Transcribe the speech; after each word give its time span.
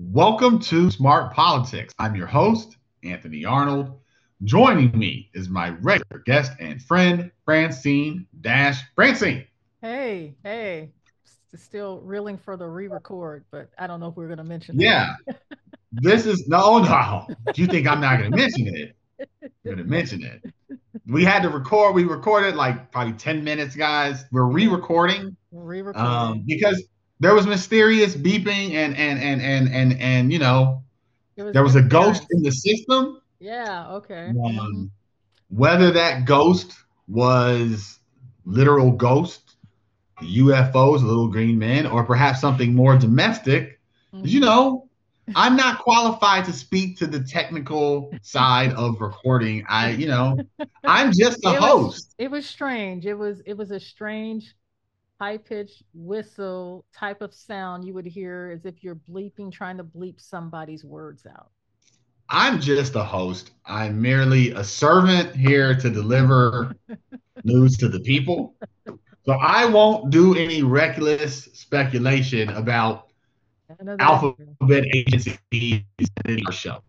Welcome 0.00 0.60
to 0.60 0.92
Smart 0.92 1.34
Politix. 1.34 1.90
I'm 1.98 2.14
your 2.14 2.28
host, 2.28 2.76
Anthony 3.02 3.44
Arnold. 3.44 3.98
Joining 4.44 4.96
me 4.96 5.28
is 5.34 5.48
my 5.48 5.70
regular 5.70 6.22
guest 6.24 6.52
and 6.60 6.80
friend, 6.80 7.32
Francine 7.44 8.24
Dash. 8.40 8.80
Francine. 8.94 9.44
Hey, 9.82 10.36
hey. 10.44 10.92
Still 11.56 11.98
reeling 12.02 12.38
for 12.38 12.56
the 12.56 12.64
re-record, 12.64 13.44
but 13.50 13.70
I 13.76 13.88
don't 13.88 13.98
know 13.98 14.06
if 14.06 14.16
we're 14.16 14.28
going 14.28 14.38
to 14.38 14.44
mention. 14.44 14.78
Yeah, 14.78 15.14
this 15.90 16.26
is 16.26 16.46
no, 16.46 16.78
no. 16.78 17.26
You 17.56 17.66
think 17.66 17.88
I'm 17.88 18.00
not 18.00 18.20
going 18.20 18.30
to 18.30 18.36
mention 18.36 18.68
it? 18.68 18.94
I'm 19.42 19.50
going 19.64 19.78
to 19.78 19.84
mention 19.84 20.22
it. 20.22 20.44
We 21.08 21.24
had 21.24 21.42
to 21.42 21.48
record. 21.48 21.96
We 21.96 22.04
recorded 22.04 22.54
like 22.54 22.92
probably 22.92 23.14
ten 23.14 23.42
minutes, 23.42 23.74
guys. 23.74 24.26
We're 24.30 24.44
re-recording. 24.44 25.36
Re-recording. 25.50 26.08
Um, 26.08 26.44
because 26.46 26.84
there 27.20 27.34
was 27.34 27.46
mysterious 27.46 28.14
beeping 28.14 28.74
and 28.74 28.96
and 28.96 29.20
and 29.20 29.40
and 29.40 29.72
and 29.72 30.00
and 30.00 30.32
you 30.32 30.38
know 30.38 30.82
was 31.44 31.52
there 31.52 31.62
was 31.62 31.76
a 31.76 31.82
ghost 31.82 32.26
in 32.30 32.42
the 32.42 32.50
system. 32.50 33.20
Yeah. 33.40 33.88
Okay. 33.92 34.28
Um, 34.28 34.36
mm-hmm. 34.36 34.84
Whether 35.50 35.90
that 35.92 36.24
ghost 36.24 36.74
was 37.06 37.98
literal 38.44 38.92
ghost, 38.92 39.56
UFOs, 40.20 41.02
little 41.02 41.28
green 41.28 41.58
men, 41.58 41.86
or 41.86 42.04
perhaps 42.04 42.40
something 42.40 42.74
more 42.74 42.96
domestic, 42.96 43.80
mm-hmm. 44.12 44.26
you 44.26 44.40
know. 44.40 44.84
I'm 45.36 45.56
not 45.56 45.80
qualified 45.80 46.46
to 46.46 46.54
speak 46.54 46.96
to 47.00 47.06
the 47.06 47.20
technical 47.20 48.10
side 48.22 48.72
of 48.72 48.98
recording. 49.02 49.62
I, 49.68 49.90
you 49.90 50.06
know, 50.06 50.38
I'm 50.84 51.12
just 51.12 51.44
a 51.44 51.50
it 51.50 51.58
host. 51.58 51.94
Was, 52.06 52.14
it 52.16 52.30
was 52.30 52.46
strange. 52.46 53.04
It 53.04 53.12
was 53.12 53.42
it 53.44 53.52
was 53.52 53.70
a 53.70 53.78
strange 53.78 54.54
high 55.18 55.36
pitched 55.36 55.82
whistle 55.94 56.84
type 56.94 57.20
of 57.22 57.34
sound 57.34 57.84
you 57.84 57.94
would 57.94 58.06
hear 58.06 58.52
as 58.54 58.64
if 58.64 58.82
you're 58.82 59.00
bleeping, 59.10 59.50
trying 59.52 59.76
to 59.76 59.84
bleep 59.84 60.20
somebody's 60.20 60.84
words 60.84 61.26
out. 61.26 61.50
I'm 62.30 62.60
just 62.60 62.94
a 62.94 63.02
host. 63.02 63.52
I'm 63.64 64.00
merely 64.00 64.50
a 64.50 64.62
servant 64.62 65.34
here 65.34 65.74
to 65.74 65.90
deliver 65.90 66.74
news 67.44 67.76
to 67.78 67.88
the 67.88 68.00
people. 68.00 68.54
So 69.24 69.32
I 69.32 69.64
won't 69.66 70.10
do 70.10 70.36
any 70.36 70.62
reckless 70.62 71.44
speculation 71.52 72.50
about 72.50 73.08
alphabet 73.98 74.84
agencies 74.94 75.82
in 76.26 76.40
our 76.46 76.52
show. 76.52 76.82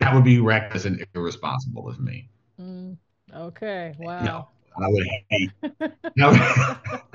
That 0.00 0.14
would 0.14 0.24
be 0.24 0.40
reckless 0.40 0.84
and 0.84 1.04
irresponsible 1.14 1.88
of 1.88 1.98
me. 1.98 2.28
Mm, 2.60 2.96
okay. 3.34 3.94
Wow. 3.98 4.24
No, 4.24 4.48
I 4.84 4.88
would 4.88 5.06
hate. 5.30 5.50
Would, 6.18 6.40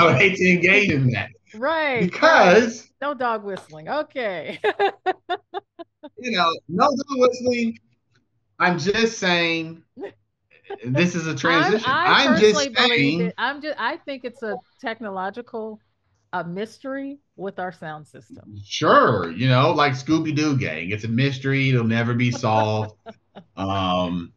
I 0.00 0.04
would 0.06 0.16
hate 0.16 0.36
to 0.36 0.50
engage 0.50 0.90
in 0.90 1.10
that. 1.10 1.30
Right. 1.54 2.02
Because 2.02 2.80
right. 2.80 2.90
no 3.00 3.14
dog 3.14 3.44
whistling. 3.44 3.88
Okay. 3.88 4.60
you 6.18 6.30
know, 6.30 6.50
no 6.68 6.86
dog 6.86 7.18
whistling. 7.18 7.78
I'm 8.58 8.78
just 8.78 9.18
saying 9.18 9.82
this 10.84 11.14
is 11.14 11.26
a 11.26 11.34
transition. 11.36 11.90
I'm, 11.90 12.32
I'm 12.32 12.40
just 12.40 12.76
saying. 12.76 13.32
I'm 13.38 13.62
just. 13.62 13.78
I 13.80 13.96
think 13.96 14.24
it's 14.24 14.42
a 14.42 14.56
technological 14.80 15.80
a 16.32 16.44
mystery 16.44 17.18
with 17.36 17.58
our 17.58 17.72
sound 17.72 18.06
system. 18.06 18.56
Sure, 18.64 19.30
you 19.32 19.48
know, 19.48 19.72
like 19.72 19.92
Scooby 19.92 20.34
Doo 20.34 20.56
gang. 20.56 20.90
It's 20.90 21.04
a 21.04 21.08
mystery. 21.08 21.70
It'll 21.70 21.84
never 21.84 22.14
be 22.14 22.30
solved. 22.30 22.94
um, 23.56 24.32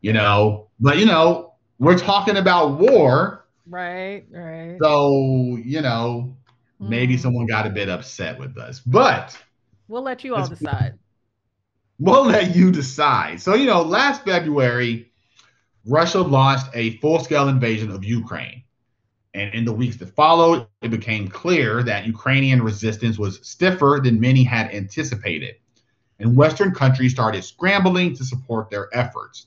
you 0.00 0.12
know, 0.12 0.68
but 0.78 0.96
you 0.96 1.06
know, 1.06 1.54
we're 1.78 1.98
talking 1.98 2.36
about 2.36 2.78
war. 2.78 3.39
Right, 3.70 4.24
right. 4.30 4.78
So, 4.82 5.56
you 5.64 5.80
know, 5.80 6.36
mm. 6.82 6.88
maybe 6.88 7.16
someone 7.16 7.46
got 7.46 7.68
a 7.68 7.70
bit 7.70 7.88
upset 7.88 8.36
with 8.36 8.58
us, 8.58 8.80
but 8.80 9.40
we'll 9.86 10.02
let 10.02 10.24
you 10.24 10.34
all 10.34 10.48
decide. 10.48 10.98
We'll 12.00 12.24
let 12.24 12.56
you 12.56 12.72
decide. 12.72 13.40
So, 13.40 13.54
you 13.54 13.66
know, 13.66 13.82
last 13.82 14.24
February, 14.24 15.12
Russia 15.86 16.20
launched 16.20 16.66
a 16.74 16.96
full 16.96 17.20
scale 17.20 17.48
invasion 17.48 17.92
of 17.92 18.04
Ukraine. 18.04 18.64
And 19.34 19.54
in 19.54 19.64
the 19.64 19.72
weeks 19.72 19.96
that 19.98 20.16
followed, 20.16 20.66
it 20.82 20.90
became 20.90 21.28
clear 21.28 21.84
that 21.84 22.06
Ukrainian 22.06 22.62
resistance 22.62 23.18
was 23.18 23.38
stiffer 23.46 24.00
than 24.02 24.18
many 24.18 24.42
had 24.42 24.74
anticipated. 24.74 25.54
And 26.18 26.36
Western 26.36 26.74
countries 26.74 27.12
started 27.12 27.44
scrambling 27.44 28.16
to 28.16 28.24
support 28.24 28.68
their 28.68 28.88
efforts. 28.92 29.46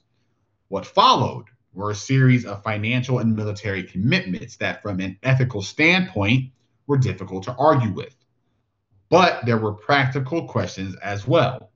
What 0.69 0.85
followed 0.85 1.47
were 1.73 1.91
a 1.91 1.95
series 1.95 2.45
of 2.45 2.63
financial 2.63 3.19
and 3.19 3.35
military 3.35 3.83
commitments 3.83 4.57
that, 4.57 4.81
from 4.81 4.99
an 4.99 5.17
ethical 5.23 5.61
standpoint, 5.61 6.51
were 6.87 6.97
difficult 6.97 7.43
to 7.43 7.55
argue 7.55 7.91
with. 7.91 8.15
But 9.09 9.45
there 9.45 9.57
were 9.57 9.73
practical 9.73 10.47
questions 10.47 10.95
as 10.97 11.27
well, 11.27 11.71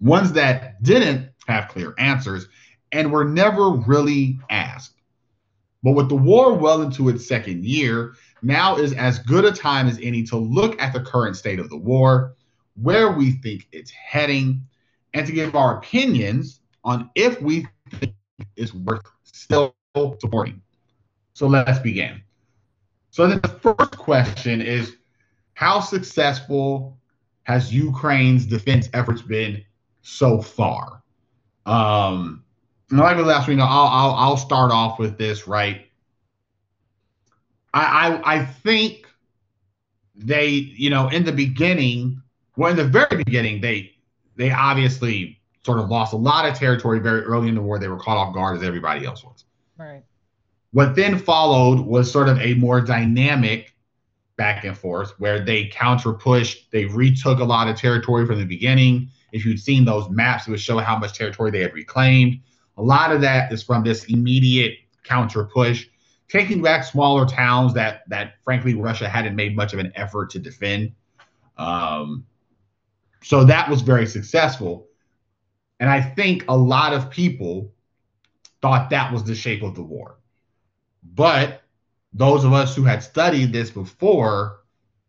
ones 0.00 0.32
that 0.32 0.82
didn't 0.82 1.30
have 1.46 1.68
clear 1.68 1.94
answers 1.98 2.48
and 2.92 3.12
were 3.12 3.24
never 3.24 3.70
really 3.70 4.38
asked. 4.48 4.94
But 5.82 5.92
with 5.92 6.08
the 6.08 6.16
war 6.16 6.54
well 6.54 6.82
into 6.82 7.08
its 7.08 7.26
second 7.26 7.64
year, 7.64 8.14
now 8.42 8.76
is 8.76 8.92
as 8.92 9.18
good 9.18 9.44
a 9.44 9.52
time 9.52 9.86
as 9.86 9.98
any 10.02 10.22
to 10.24 10.36
look 10.36 10.80
at 10.80 10.92
the 10.92 11.00
current 11.00 11.36
state 11.36 11.58
of 11.58 11.70
the 11.70 11.76
war, 11.76 12.34
where 12.74 13.12
we 13.12 13.32
think 13.32 13.66
it's 13.72 13.90
heading, 13.90 14.62
and 15.14 15.26
to 15.26 15.32
give 15.32 15.54
our 15.54 15.78
opinions 15.78 16.60
on 16.84 17.10
if 17.14 17.40
we 17.42 17.66
think 17.90 18.14
is 18.56 18.74
worth 18.74 19.06
still 19.24 19.74
supporting. 20.18 20.60
So 21.34 21.46
let's 21.46 21.78
begin. 21.78 22.20
So 23.10 23.26
then 23.26 23.40
the 23.40 23.48
first 23.48 23.96
question 23.98 24.60
is 24.60 24.96
how 25.54 25.80
successful 25.80 26.96
has 27.44 27.74
Ukraine's 27.74 28.46
defense 28.46 28.88
efforts 28.92 29.22
been 29.22 29.64
so 30.02 30.40
far? 30.40 31.02
Um, 31.66 32.44
like 32.90 33.16
the 33.16 33.22
last 33.22 33.48
week, 33.48 33.58
I'll, 33.58 33.68
I'll 33.68 34.14
I'll 34.14 34.36
start 34.36 34.72
off 34.72 34.98
with 34.98 35.18
this 35.18 35.46
right. 35.46 35.86
I, 37.72 38.20
I 38.24 38.34
I 38.34 38.44
think 38.44 39.06
they, 40.14 40.48
you 40.48 40.90
know, 40.90 41.08
in 41.08 41.24
the 41.24 41.32
beginning, 41.32 42.22
well, 42.56 42.70
in 42.70 42.76
the 42.76 42.84
very 42.84 43.22
beginning, 43.24 43.60
they 43.60 43.92
they 44.36 44.50
obviously 44.50 45.39
sort 45.64 45.78
of 45.78 45.88
lost 45.88 46.12
a 46.12 46.16
lot 46.16 46.48
of 46.48 46.56
territory 46.56 47.00
very 47.00 47.22
early 47.22 47.48
in 47.48 47.54
the 47.54 47.62
war. 47.62 47.78
They 47.78 47.88
were 47.88 47.98
caught 47.98 48.16
off 48.16 48.34
guard 48.34 48.56
as 48.56 48.62
everybody 48.62 49.04
else 49.04 49.22
was. 49.22 49.44
Right. 49.76 50.02
What 50.72 50.94
then 50.94 51.18
followed 51.18 51.80
was 51.80 52.10
sort 52.10 52.28
of 52.28 52.38
a 52.40 52.54
more 52.54 52.80
dynamic 52.80 53.74
back 54.36 54.64
and 54.64 54.76
forth 54.76 55.12
where 55.18 55.44
they 55.44 55.66
counter 55.66 56.12
pushed. 56.12 56.70
They 56.70 56.86
retook 56.86 57.40
a 57.40 57.44
lot 57.44 57.68
of 57.68 57.76
territory 57.76 58.26
from 58.26 58.38
the 58.38 58.46
beginning. 58.46 59.10
If 59.32 59.44
you'd 59.44 59.60
seen 59.60 59.84
those 59.84 60.08
maps, 60.08 60.46
it 60.46 60.50
would 60.50 60.60
show 60.60 60.78
how 60.78 60.98
much 60.98 61.16
territory 61.16 61.50
they 61.50 61.60
had 61.60 61.74
reclaimed. 61.74 62.40
A 62.78 62.82
lot 62.82 63.12
of 63.12 63.20
that 63.20 63.52
is 63.52 63.62
from 63.62 63.84
this 63.84 64.04
immediate 64.04 64.78
counter 65.04 65.44
push, 65.44 65.86
taking 66.28 66.62
back 66.62 66.84
smaller 66.84 67.26
towns 67.26 67.74
that 67.74 68.02
that 68.08 68.34
frankly 68.42 68.74
Russia 68.74 69.08
hadn't 69.08 69.36
made 69.36 69.54
much 69.54 69.72
of 69.72 69.78
an 69.78 69.92
effort 69.94 70.30
to 70.30 70.38
defend. 70.38 70.92
Um, 71.58 72.24
so 73.22 73.44
that 73.44 73.68
was 73.68 73.82
very 73.82 74.06
successful. 74.06 74.86
And 75.80 75.88
I 75.88 76.02
think 76.02 76.44
a 76.46 76.56
lot 76.56 76.92
of 76.92 77.10
people 77.10 77.72
thought 78.60 78.90
that 78.90 79.12
was 79.12 79.24
the 79.24 79.34
shape 79.34 79.62
of 79.62 79.74
the 79.74 79.82
war. 79.82 80.18
But 81.02 81.62
those 82.12 82.44
of 82.44 82.52
us 82.52 82.76
who 82.76 82.84
had 82.84 83.02
studied 83.02 83.52
this 83.52 83.70
before 83.70 84.60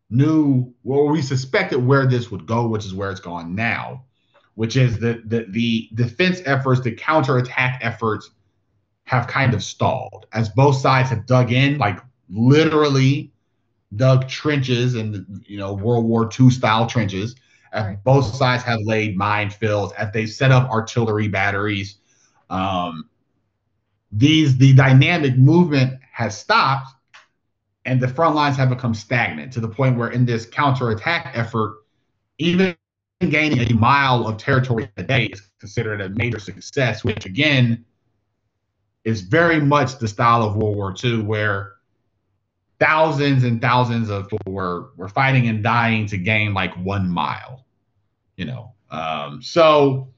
knew, 0.09 0.73
well, 0.83 1.09
we 1.09 1.21
suspected 1.21 1.85
where 1.85 2.07
this 2.07 2.31
would 2.31 2.45
go, 2.45 2.67
which 2.67 2.85
is 2.85 2.93
where 2.93 3.11
it's 3.11 3.19
gone 3.19 3.53
now, 3.53 4.05
which 4.55 4.77
is 4.77 4.97
that 4.99 5.29
the, 5.29 5.45
the 5.49 5.89
defense 5.93 6.41
efforts, 6.45 6.81
the 6.81 6.93
counterattack 6.93 7.79
efforts 7.81 8.29
have 9.03 9.27
kind 9.27 9.53
of 9.53 9.61
stalled 9.61 10.25
as 10.31 10.47
both 10.47 10.77
sides 10.77 11.09
have 11.09 11.25
dug 11.25 11.51
in, 11.51 11.77
like 11.77 11.99
literally 12.29 13.33
dug 13.97 14.29
trenches 14.29 14.95
and, 14.95 15.43
you 15.45 15.57
know, 15.57 15.73
World 15.73 16.05
War 16.05 16.29
II 16.39 16.49
style 16.49 16.87
trenches 16.87 17.35
Right. 17.73 18.03
Both 18.03 18.35
sides 18.35 18.63
have 18.63 18.79
laid 18.83 19.17
minefields 19.17 19.93
as 19.95 20.11
they 20.11 20.25
set 20.25 20.51
up 20.51 20.69
artillery 20.69 21.29
batteries. 21.29 21.97
Um, 22.49 23.09
these 24.11 24.57
the 24.57 24.73
dynamic 24.73 25.37
movement 25.37 25.99
has 26.11 26.37
stopped, 26.37 26.89
and 27.85 28.01
the 28.01 28.09
front 28.09 28.35
lines 28.35 28.57
have 28.57 28.69
become 28.69 28.93
stagnant 28.93 29.53
to 29.53 29.61
the 29.61 29.69
point 29.69 29.97
where 29.97 30.09
in 30.09 30.25
this 30.25 30.45
counterattack 30.45 31.31
effort, 31.33 31.77
even 32.37 32.75
gaining 33.21 33.59
a 33.59 33.73
mile 33.73 34.27
of 34.27 34.37
territory 34.37 34.89
a 34.97 35.03
day 35.03 35.25
is 35.27 35.49
considered 35.59 36.01
a 36.01 36.09
major 36.09 36.39
success, 36.39 37.03
which 37.03 37.25
again 37.25 37.85
is 39.03 39.21
very 39.21 39.61
much 39.61 39.97
the 39.97 40.07
style 40.07 40.43
of 40.43 40.55
World 40.55 40.75
War 40.75 40.95
II, 41.03 41.21
where 41.21 41.73
thousands 42.81 43.45
and 43.45 43.61
thousands 43.61 44.09
of 44.09 44.27
people 44.27 44.51
were 44.51 44.89
were 44.97 45.07
fighting 45.07 45.47
and 45.47 45.63
dying 45.63 46.05
to 46.07 46.17
gain 46.17 46.53
like 46.53 46.73
one 46.75 47.07
mile 47.07 47.65
you 48.35 48.43
know 48.43 48.73
um, 48.89 49.41
so 49.41 50.09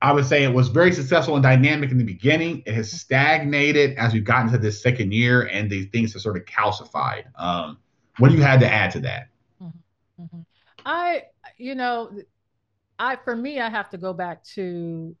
i 0.00 0.10
would 0.10 0.26
say 0.26 0.42
it 0.42 0.52
was 0.52 0.68
very 0.68 0.92
successful 0.92 1.34
and 1.34 1.42
dynamic 1.44 1.92
in 1.92 1.98
the 1.98 2.04
beginning 2.04 2.62
it 2.66 2.74
has 2.74 2.90
stagnated 2.90 3.96
as 3.96 4.12
we've 4.12 4.24
gotten 4.24 4.50
to 4.50 4.58
this 4.58 4.82
second 4.82 5.12
year 5.12 5.42
and 5.42 5.70
these 5.70 5.86
things 5.90 6.12
have 6.12 6.22
sort 6.22 6.36
of 6.36 6.44
calcified 6.46 7.24
um, 7.38 7.78
what 8.18 8.30
do 8.30 8.34
you 8.34 8.42
have 8.42 8.58
to 8.58 8.66
add 8.66 8.90
to 8.90 8.98
that 8.98 9.28
mm-hmm. 9.62 10.22
mm-hmm. 10.22 10.40
I, 10.84 11.24
you 11.58 11.74
know, 11.74 12.10
I 12.98 13.16
for 13.16 13.36
me, 13.36 13.60
I 13.60 13.68
have 13.68 13.90
to 13.90 13.98
go 13.98 14.12
back 14.12 14.44
to 14.54 15.16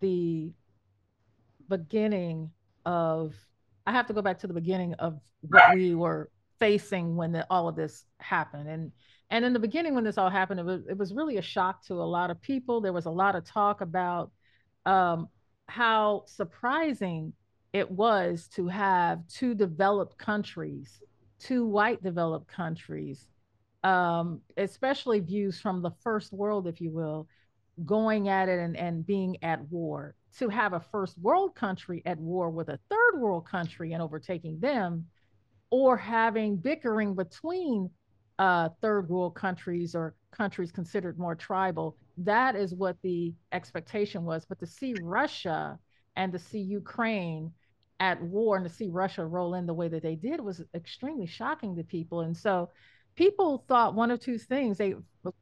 the 0.00 0.50
beginning 1.68 2.50
of. 2.84 3.34
I 3.86 3.92
have 3.92 4.06
to 4.08 4.12
go 4.12 4.22
back 4.22 4.38
to 4.40 4.46
the 4.46 4.54
beginning 4.54 4.94
of 4.94 5.20
what 5.40 5.74
we 5.74 5.94
were 5.94 6.30
facing 6.58 7.16
when 7.16 7.32
the, 7.32 7.46
all 7.50 7.68
of 7.68 7.76
this 7.76 8.04
happened, 8.18 8.68
and 8.68 8.92
and 9.30 9.44
in 9.44 9.52
the 9.52 9.60
beginning 9.60 9.94
when 9.94 10.04
this 10.04 10.18
all 10.18 10.30
happened, 10.30 10.60
it 10.60 10.66
was 10.66 10.86
it 10.88 10.96
was 10.96 11.14
really 11.14 11.36
a 11.36 11.42
shock 11.42 11.84
to 11.86 11.94
a 11.94 12.04
lot 12.04 12.30
of 12.30 12.40
people. 12.40 12.80
There 12.80 12.92
was 12.92 13.06
a 13.06 13.10
lot 13.10 13.36
of 13.36 13.44
talk 13.44 13.80
about 13.80 14.30
um, 14.86 15.28
how 15.68 16.24
surprising 16.26 17.32
it 17.72 17.90
was 17.90 18.48
to 18.54 18.66
have 18.66 19.26
two 19.28 19.54
developed 19.54 20.18
countries, 20.18 21.00
two 21.38 21.64
white 21.64 22.02
developed 22.02 22.48
countries, 22.48 23.28
um, 23.84 24.40
especially 24.56 25.20
views 25.20 25.60
from 25.60 25.80
the 25.80 25.92
first 26.02 26.32
world, 26.32 26.66
if 26.66 26.80
you 26.80 26.90
will, 26.90 27.28
going 27.84 28.28
at 28.28 28.48
it 28.48 28.58
and, 28.58 28.76
and 28.76 29.06
being 29.06 29.36
at 29.42 29.60
war. 29.70 30.14
To 30.38 30.48
have 30.48 30.72
a 30.72 30.80
first 30.80 31.18
world 31.18 31.54
country 31.54 32.02
at 32.06 32.18
war 32.18 32.50
with 32.50 32.68
a 32.68 32.78
third 32.88 33.20
world 33.20 33.46
country 33.46 33.92
and 33.92 34.02
overtaking 34.02 34.60
them, 34.60 35.06
or 35.70 35.96
having 35.96 36.56
bickering 36.56 37.14
between 37.14 37.90
uh, 38.38 38.70
third 38.80 39.08
world 39.08 39.34
countries 39.34 39.94
or 39.94 40.14
countries 40.30 40.72
considered 40.72 41.18
more 41.18 41.34
tribal, 41.34 41.96
that 42.16 42.56
is 42.56 42.74
what 42.74 42.96
the 43.02 43.34
expectation 43.52 44.24
was. 44.24 44.46
But 44.46 44.58
to 44.60 44.66
see 44.66 44.94
Russia 44.94 45.78
and 46.16 46.32
to 46.32 46.38
see 46.38 46.60
Ukraine 46.60 47.52
at 47.98 48.22
war 48.22 48.56
and 48.56 48.66
to 48.66 48.72
see 48.72 48.88
Russia 48.88 49.26
roll 49.26 49.54
in 49.54 49.66
the 49.66 49.74
way 49.74 49.88
that 49.88 50.02
they 50.02 50.16
did 50.16 50.40
was 50.40 50.62
extremely 50.74 51.26
shocking 51.26 51.76
to 51.76 51.84
people. 51.84 52.22
And 52.22 52.36
so 52.36 52.70
people 53.14 53.64
thought 53.68 53.94
one 53.94 54.10
of 54.10 54.20
two 54.20 54.38
things. 54.38 54.78
They 54.78 54.94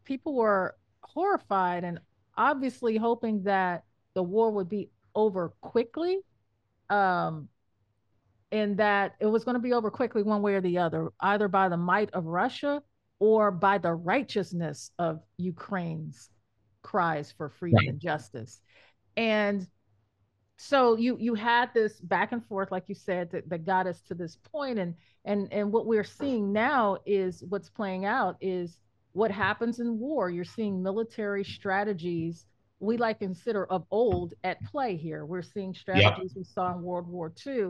people 0.05 0.35
were 0.35 0.77
horrified 1.03 1.85
and 1.85 2.01
obviously 2.37 2.97
hoping 2.97 3.45
that 3.45 3.85
the 4.19 4.23
war 4.25 4.51
would 4.51 4.69
be 4.69 4.91
over 5.15 5.51
quickly. 5.61 6.19
Um, 6.91 7.49
and 8.51 8.77
that 8.79 9.15
it 9.21 9.27
was 9.27 9.45
going 9.45 9.55
to 9.55 9.61
be 9.61 9.73
over 9.73 9.93
quickly 9.93 10.25
one 10.25 10.43
way 10.43 10.55
or 10.55 10.61
the 10.61 10.79
other, 10.79 11.13
either 11.21 11.47
by 11.47 11.69
the 11.69 11.77
might 11.77 12.11
of 12.15 12.25
Russia 12.25 12.83
or 13.21 13.53
by 13.53 13.79
the 13.79 13.95
righteousness 13.95 14.91
of 14.99 15.21
Ukraine's 15.37 16.31
cries 16.83 17.31
for 17.31 17.49
freedom 17.49 17.79
right. 17.79 17.91
and 17.91 18.01
justice. 18.01 18.61
And 19.17 19.69
so 20.57 20.97
you 20.97 21.17
you 21.21 21.35
had 21.35 21.73
this 21.73 22.01
back 22.01 22.33
and 22.33 22.45
forth 22.47 22.73
like 22.73 22.89
you 22.89 22.95
said 22.97 23.31
that, 23.31 23.49
that 23.49 23.65
got 23.65 23.87
us 23.87 24.01
to 24.01 24.15
this 24.15 24.37
point 24.51 24.81
and 24.81 24.97
and 25.25 25.47
and 25.53 25.71
what 25.71 25.87
we're 25.87 26.03
seeing 26.03 26.53
now 26.53 26.99
is 27.07 27.45
what's 27.49 27.71
playing 27.71 28.05
out 28.05 28.37
is 28.41 28.81
what 29.13 29.31
happens 29.31 29.79
in 29.79 30.01
war 30.01 30.29
you're 30.29 30.45
seeing 30.45 30.83
military 30.83 31.45
strategies 31.45 32.45
we 32.81 32.97
like 32.97 33.19
consider 33.19 33.67
of 33.67 33.85
old 33.91 34.35
at 34.45 34.63
play 34.65 34.97
here 34.97 35.25
we're 35.25 35.43
seeing 35.43 35.75
strategies 35.75 36.35
we 36.37 36.45
saw 36.45 36.73
in 36.73 36.83
world 36.83 37.07
war 37.07 37.33
ii 37.47 37.67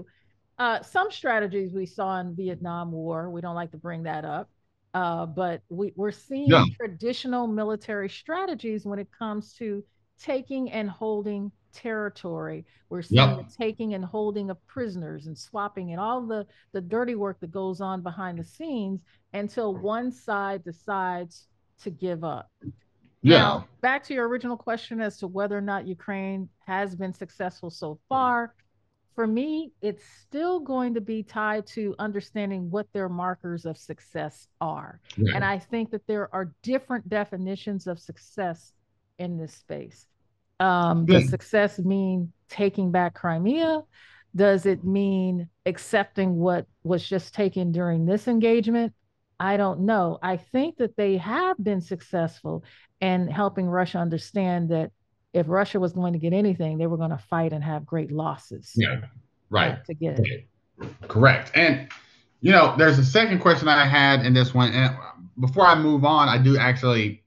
uh, 0.58 0.82
some 0.82 1.10
strategies 1.10 1.72
we 1.72 1.86
saw 1.86 2.20
in 2.20 2.34
vietnam 2.34 2.92
war 2.92 3.30
we 3.30 3.40
don't 3.40 3.54
like 3.54 3.70
to 3.70 3.78
bring 3.78 4.02
that 4.02 4.24
up 4.24 4.50
uh, 4.94 5.26
but 5.26 5.62
we, 5.68 5.92
we're 5.96 6.10
seeing 6.10 6.48
yeah. 6.48 6.64
traditional 6.76 7.46
military 7.46 8.08
strategies 8.08 8.84
when 8.86 8.98
it 8.98 9.08
comes 9.16 9.52
to 9.52 9.84
taking 10.18 10.70
and 10.70 10.88
holding 10.88 11.52
territory. 11.72 12.64
We're 12.88 13.02
seeing 13.02 13.36
yep. 13.36 13.48
the 13.48 13.54
taking 13.56 13.94
and 13.94 14.04
holding 14.04 14.50
of 14.50 14.64
prisoners 14.66 15.26
and 15.26 15.36
swapping 15.36 15.92
and 15.92 16.00
all 16.00 16.26
the, 16.26 16.46
the 16.72 16.80
dirty 16.80 17.14
work 17.14 17.38
that 17.40 17.50
goes 17.50 17.80
on 17.80 18.02
behind 18.02 18.38
the 18.38 18.44
scenes 18.44 19.00
until 19.32 19.76
one 19.76 20.10
side 20.10 20.64
decides 20.64 21.46
to 21.82 21.90
give 21.90 22.24
up. 22.24 22.50
Yeah. 23.22 23.38
Now, 23.38 23.68
back 23.80 24.04
to 24.04 24.14
your 24.14 24.28
original 24.28 24.56
question 24.56 25.00
as 25.00 25.18
to 25.18 25.26
whether 25.26 25.56
or 25.56 25.62
not 25.62 25.86
Ukraine 25.86 26.48
has 26.66 26.94
been 26.94 27.12
successful 27.12 27.70
so 27.70 27.98
far. 28.08 28.54
For 29.14 29.26
me, 29.26 29.72
it's 29.82 30.04
still 30.22 30.60
going 30.60 30.94
to 30.94 31.00
be 31.00 31.24
tied 31.24 31.66
to 31.68 31.96
understanding 31.98 32.70
what 32.70 32.86
their 32.92 33.08
markers 33.08 33.66
of 33.66 33.76
success 33.76 34.46
are. 34.60 35.00
Yeah. 35.16 35.32
And 35.34 35.44
I 35.44 35.58
think 35.58 35.90
that 35.90 36.06
there 36.06 36.32
are 36.32 36.52
different 36.62 37.08
definitions 37.08 37.88
of 37.88 37.98
success 37.98 38.72
in 39.18 39.36
this 39.36 39.54
space. 39.54 40.06
Um, 40.60 41.06
does 41.06 41.28
success 41.28 41.78
mean 41.80 42.32
taking 42.48 42.92
back 42.92 43.14
Crimea? 43.14 43.82
Does 44.36 44.66
it 44.66 44.84
mean 44.84 45.48
accepting 45.66 46.36
what 46.36 46.66
was 46.84 47.06
just 47.08 47.34
taken 47.34 47.72
during 47.72 48.06
this 48.06 48.28
engagement? 48.28 48.92
I 49.40 49.56
don't 49.56 49.80
know. 49.80 50.18
I 50.22 50.36
think 50.36 50.78
that 50.78 50.96
they 50.96 51.16
have 51.18 51.56
been 51.62 51.80
successful 51.80 52.64
in 53.00 53.28
helping 53.28 53.66
Russia 53.66 53.98
understand 53.98 54.70
that 54.70 54.90
if 55.32 55.48
Russia 55.48 55.78
was 55.78 55.92
going 55.92 56.12
to 56.12 56.18
get 56.18 56.32
anything, 56.32 56.78
they 56.78 56.86
were 56.86 56.96
going 56.96 57.10
to 57.10 57.18
fight 57.18 57.52
and 57.52 57.62
have 57.62 57.86
great 57.86 58.10
losses. 58.10 58.72
Yeah, 58.74 59.02
right. 59.50 59.72
Uh, 59.72 59.76
to 59.86 59.94
get 59.94 60.18
it. 60.18 60.48
Correct. 61.08 61.52
And 61.54 61.88
you 62.40 62.52
know, 62.52 62.74
there's 62.76 62.98
a 62.98 63.04
second 63.04 63.40
question 63.40 63.68
I 63.68 63.84
had 63.84 64.24
in 64.24 64.32
this 64.32 64.54
one, 64.54 64.72
and 64.72 64.96
before 65.40 65.66
I 65.66 65.74
move 65.74 66.04
on, 66.04 66.28
I 66.28 66.38
do 66.38 66.56
actually 66.56 67.22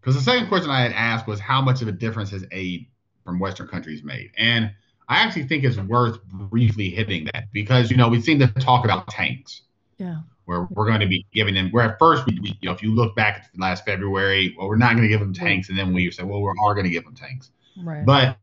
because 0.00 0.16
the 0.16 0.22
second 0.22 0.48
question 0.48 0.70
I 0.70 0.82
had 0.82 0.92
asked 0.92 1.28
was 1.28 1.38
how 1.38 1.62
much 1.62 1.80
of 1.80 1.88
a 1.88 1.92
difference 1.92 2.30
has 2.30 2.44
aid 2.50 2.86
from 3.24 3.38
Western 3.38 3.68
countries 3.68 4.02
made? 4.02 4.32
And 4.36 4.72
I 5.08 5.18
actually 5.18 5.44
think 5.44 5.62
it's 5.64 5.76
worth 5.76 6.22
briefly 6.24 6.90
hitting 6.90 7.28
that 7.32 7.44
because 7.52 7.90
you 7.90 7.96
know 7.96 8.08
we 8.08 8.20
seem 8.20 8.38
to 8.40 8.48
talk 8.48 8.84
about 8.84 9.06
tanks. 9.08 9.62
Yeah. 9.98 10.18
Where 10.52 10.68
we're 10.70 10.86
going 10.86 11.00
to 11.00 11.06
be 11.06 11.26
giving 11.32 11.54
them. 11.54 11.70
Where 11.70 11.84
at 11.90 11.98
first 11.98 12.26
we, 12.26 12.38
we 12.40 12.58
you 12.60 12.68
know, 12.68 12.74
if 12.74 12.82
you 12.82 12.94
look 12.94 13.16
back 13.16 13.36
at 13.38 13.60
last 13.60 13.84
February, 13.84 14.54
well, 14.56 14.68
we're 14.68 14.76
not 14.76 14.92
going 14.92 15.02
to 15.02 15.08
give 15.08 15.20
them 15.20 15.34
tanks, 15.34 15.68
and 15.68 15.78
then 15.78 15.92
we 15.92 16.10
say, 16.10 16.22
well, 16.22 16.40
we 16.42 16.48
are 16.48 16.74
going 16.74 16.84
to 16.84 16.90
give 16.90 17.04
them 17.04 17.14
tanks. 17.14 17.50
Right. 17.76 18.04
But 18.04 18.38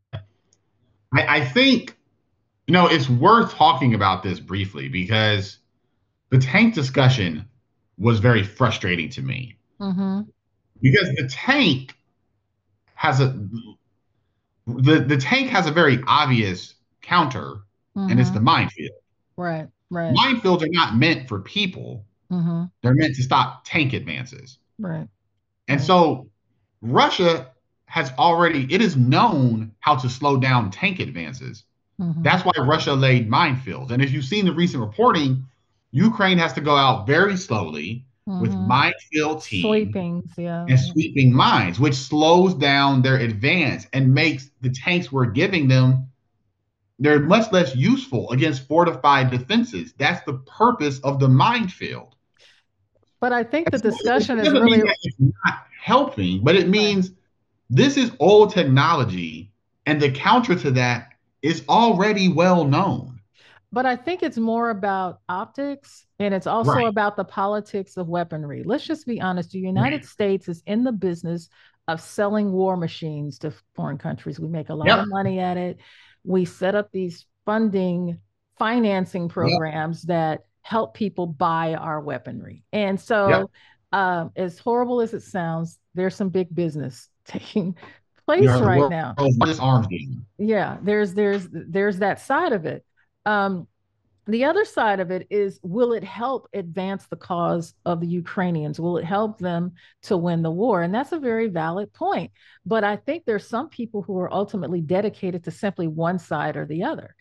I, 1.13 1.37
I 1.37 1.45
think 1.45 1.95
you 2.67 2.73
know 2.73 2.87
it's 2.87 3.09
worth 3.09 3.53
talking 3.53 3.93
about 3.93 4.23
this 4.23 4.39
briefly 4.39 4.89
because 4.89 5.57
the 6.29 6.37
tank 6.37 6.73
discussion 6.73 7.45
was 7.97 8.19
very 8.19 8.43
frustrating 8.43 9.09
to 9.09 9.21
me. 9.21 9.55
Mm-hmm 9.79 10.21
because 10.81 11.09
the 11.15 11.27
tank 11.27 11.95
has 12.95 13.19
a 13.19 13.27
the 14.67 14.99
the 14.99 15.17
tank 15.17 15.49
has 15.49 15.67
a 15.67 15.71
very 15.71 15.99
obvious 16.07 16.75
counter, 17.01 17.61
mm-hmm. 17.95 18.09
and 18.09 18.19
it's 18.19 18.29
the 18.29 18.37
mm-hmm. 18.37 18.45
minefield. 18.45 18.91
Right, 19.35 19.67
right. 19.89 20.13
Minefields 20.13 20.61
are 20.61 20.69
not 20.69 20.95
meant 20.95 21.27
for 21.27 21.39
people. 21.39 22.05
Mm-hmm. 22.31 22.65
They're 22.81 22.93
meant 22.93 23.15
to 23.15 23.23
stop 23.23 23.63
tank 23.65 23.93
advances. 23.93 24.59
Right. 24.77 25.07
And 25.67 25.79
right. 25.79 25.81
so 25.81 26.29
Russia 26.81 27.51
has 27.85 28.11
already 28.19 28.67
it 28.73 28.81
is 28.81 28.95
known 28.95 29.71
how 29.79 29.95
to 29.95 30.09
slow 30.09 30.37
down 30.37 30.71
tank 30.71 30.99
advances. 30.99 31.63
Mm-hmm. 31.99 32.23
That's 32.23 32.45
why 32.45 32.53
Russia 32.59 32.93
laid 32.93 33.29
minefields. 33.29 33.91
And 33.91 34.01
if 34.01 34.11
you've 34.11 34.25
seen 34.25 34.45
the 34.45 34.53
recent 34.53 34.81
reporting, 34.81 35.45
Ukraine 35.91 36.37
has 36.37 36.53
to 36.53 36.61
go 36.61 36.75
out 36.75 37.07
very 37.07 37.35
slowly 37.35 38.05
mm-hmm. 38.27 38.41
with 38.41 38.53
minefield 38.53 39.43
teams 39.43 39.63
sweepings, 39.63 40.31
yeah. 40.37 40.65
and 40.69 40.79
sweeping 40.79 41.33
mines, 41.33 41.79
which 41.79 41.95
slows 41.95 42.53
down 42.53 43.01
their 43.01 43.17
advance 43.17 43.87
and 43.91 44.13
makes 44.13 44.51
the 44.61 44.69
tanks 44.69 45.11
we're 45.11 45.25
giving 45.25 45.67
them 45.67 46.08
they're 46.99 47.19
much 47.19 47.51
less 47.51 47.75
useful 47.75 48.29
against 48.31 48.67
fortified 48.67 49.31
defenses. 49.31 49.93
That's 49.97 50.23
the 50.25 50.33
purpose 50.39 50.99
of 50.99 51.19
the 51.19 51.29
minefield. 51.29 52.15
But 53.19 53.33
I 53.33 53.43
think 53.43 53.71
the 53.71 53.79
discussion 53.79 54.39
is 54.39 54.51
really 54.51 54.83
not 55.19 55.65
helping, 55.81 56.43
but 56.43 56.55
it 56.55 56.69
means 56.69 57.11
this 57.69 57.97
is 57.97 58.11
old 58.19 58.53
technology, 58.53 59.51
and 59.85 60.01
the 60.01 60.11
counter 60.11 60.55
to 60.55 60.71
that 60.71 61.09
is 61.41 61.63
already 61.69 62.27
well 62.29 62.65
known. 62.65 63.19
But 63.71 63.85
I 63.85 63.95
think 63.95 64.23
it's 64.23 64.37
more 64.37 64.71
about 64.71 65.19
optics 65.29 66.05
and 66.17 66.33
it's 66.33 66.47
also 66.47 66.71
right. 66.71 66.87
about 66.87 67.15
the 67.15 67.23
politics 67.23 67.97
of 67.97 68.07
weaponry. 68.07 68.63
Let's 68.63 68.85
just 68.85 69.05
be 69.05 69.21
honest. 69.21 69.51
The 69.51 69.59
United 69.59 69.97
right. 69.97 70.05
States 70.05 70.49
is 70.49 70.63
in 70.65 70.83
the 70.83 70.91
business 70.91 71.49
of 71.87 72.01
selling 72.01 72.51
war 72.51 72.77
machines 72.77 73.37
to 73.39 73.53
foreign 73.75 73.99
countries. 73.99 74.39
We 74.39 74.47
make 74.47 74.69
a 74.69 74.73
lot 74.73 74.87
yep. 74.87 74.99
of 74.99 75.05
money 75.09 75.39
at 75.39 75.57
it. 75.57 75.77
We 76.23 76.45
set 76.45 76.75
up 76.75 76.91
these 76.91 77.25
funding, 77.45 78.19
financing 78.57 79.29
programs 79.29 80.03
that 80.03 80.43
help 80.61 80.93
people 80.93 81.25
buy 81.27 81.73
our 81.75 81.99
weaponry. 82.01 82.63
And 82.73 82.99
so, 82.99 83.49
uh, 83.91 84.29
as 84.35 84.59
horrible 84.59 85.01
as 85.01 85.13
it 85.13 85.21
sounds, 85.23 85.79
there's 85.95 86.15
some 86.15 86.29
big 86.29 86.53
business 86.53 87.09
taking 87.25 87.75
place 88.25 88.61
right 88.61 88.87
now. 88.87 89.17
Yeah, 90.37 90.77
there's 90.81 91.13
there's 91.13 91.47
there's 91.51 91.99
that 91.99 92.19
side 92.21 92.53
of 92.53 92.65
it. 92.65 92.85
Um, 93.25 93.67
the 94.29 94.45
other 94.45 94.65
side 94.65 94.99
of 94.99 95.11
it 95.11 95.27
is 95.29 95.59
will 95.63 95.93
it 95.93 96.03
help 96.03 96.47
advance 96.53 97.07
the 97.07 97.15
cause 97.15 97.73
of 97.85 97.99
the 97.99 98.07
Ukrainians? 98.07 98.79
Will 98.79 98.97
it 98.97 99.05
help 99.05 99.39
them 99.39 99.73
to 100.03 100.17
win 100.17 100.41
the 100.41 100.51
war? 100.51 100.81
And 100.81 100.93
that's 100.93 101.11
a 101.11 101.19
very 101.19 101.47
valid 101.47 101.93
point. 101.93 102.31
But 102.65 102.83
I 102.83 102.95
think 102.95 103.25
there's 103.25 103.47
some 103.47 103.69
people 103.69 104.01
who 104.01 104.17
are 104.19 104.31
ultimately 104.31 104.81
dedicated 104.81 105.43
to 105.43 105.51
simply 105.51 105.87
one 105.87 106.19
side 106.19 106.57
or 106.57 106.65
the 106.65 106.83
other. 106.83 107.15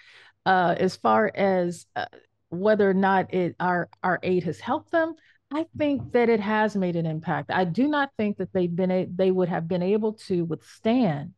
Uh, 0.47 0.75
as 0.79 0.97
far 0.97 1.31
as 1.35 1.87
uh, 1.95 2.07
whether 2.51 2.89
or 2.89 2.95
not 2.95 3.35
it 3.35 3.55
our 3.61 3.89
our 4.03 4.19
aid 4.23 4.45
has 4.45 4.61
helped 4.61 4.91
them, 4.91 5.15
I 5.53 5.67
think 5.77 6.13
that 6.13 6.29
it 6.29 6.41
has 6.41 6.77
made 6.77 6.97
an 6.97 7.07
impact. 7.07 7.51
I 7.51 7.65
do 7.65 7.89
not 7.89 8.11
think 8.17 8.39
that 8.39 8.53
they've 8.53 8.75
been 8.75 8.91
a, 8.91 9.07
they 9.07 9.31
would 9.31 9.49
have 9.49 9.67
been 9.67 9.83
able 9.83 10.15
to 10.29 10.45
withstand 10.45 11.35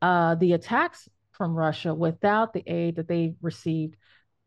uh, 0.00 0.34
the 0.36 0.52
attacks 0.52 1.08
from 1.32 1.54
Russia 1.54 1.94
without 1.94 2.52
the 2.52 2.62
aid 2.66 2.96
that 2.96 3.08
they 3.08 3.34
received 3.40 3.96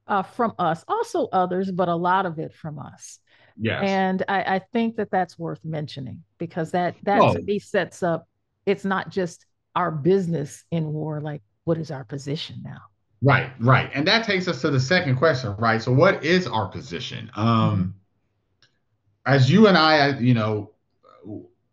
uh, 0.08 0.24
from 0.24 0.54
us, 0.60 0.84
also 0.88 1.28
others, 1.32 1.72
but 1.72 1.90
a 1.90 1.96
lot 1.96 2.26
of 2.26 2.40
it 2.40 2.54
from 2.54 2.80
us. 2.80 3.20
Yes. 3.58 3.84
And 3.86 4.24
I, 4.28 4.56
I 4.56 4.60
think 4.74 4.98
that 4.98 5.12
that's 5.12 5.40
worth 5.40 5.64
mentioning 5.64 6.24
because 6.38 6.72
that 6.72 6.96
that 7.04 7.20
to 7.34 7.42
me 7.42 7.60
sets 7.60 8.04
up. 8.04 8.28
It's 8.66 8.84
not 8.84 9.10
just 9.10 9.46
our 9.76 9.92
business 9.92 10.64
in 10.72 10.92
war. 10.92 11.22
Like, 11.22 11.42
what 11.64 11.78
is 11.78 11.92
our 11.92 12.04
position 12.04 12.62
now? 12.64 12.80
Right, 13.22 13.50
right, 13.60 13.90
and 13.94 14.08
that 14.08 14.26
takes 14.26 14.48
us 14.48 14.62
to 14.62 14.70
the 14.70 14.80
second 14.80 15.16
question, 15.16 15.56
right? 15.58 15.82
So, 15.82 15.92
what 15.92 16.24
is 16.24 16.48
our 16.48 16.68
position? 16.68 17.32
Um, 17.36 17.48
mm-hmm. 17.48 19.34
as 19.34 19.50
you 19.50 19.68
and 19.68 19.78
I, 19.78 20.20
you 20.20 20.34
know, 20.34 20.72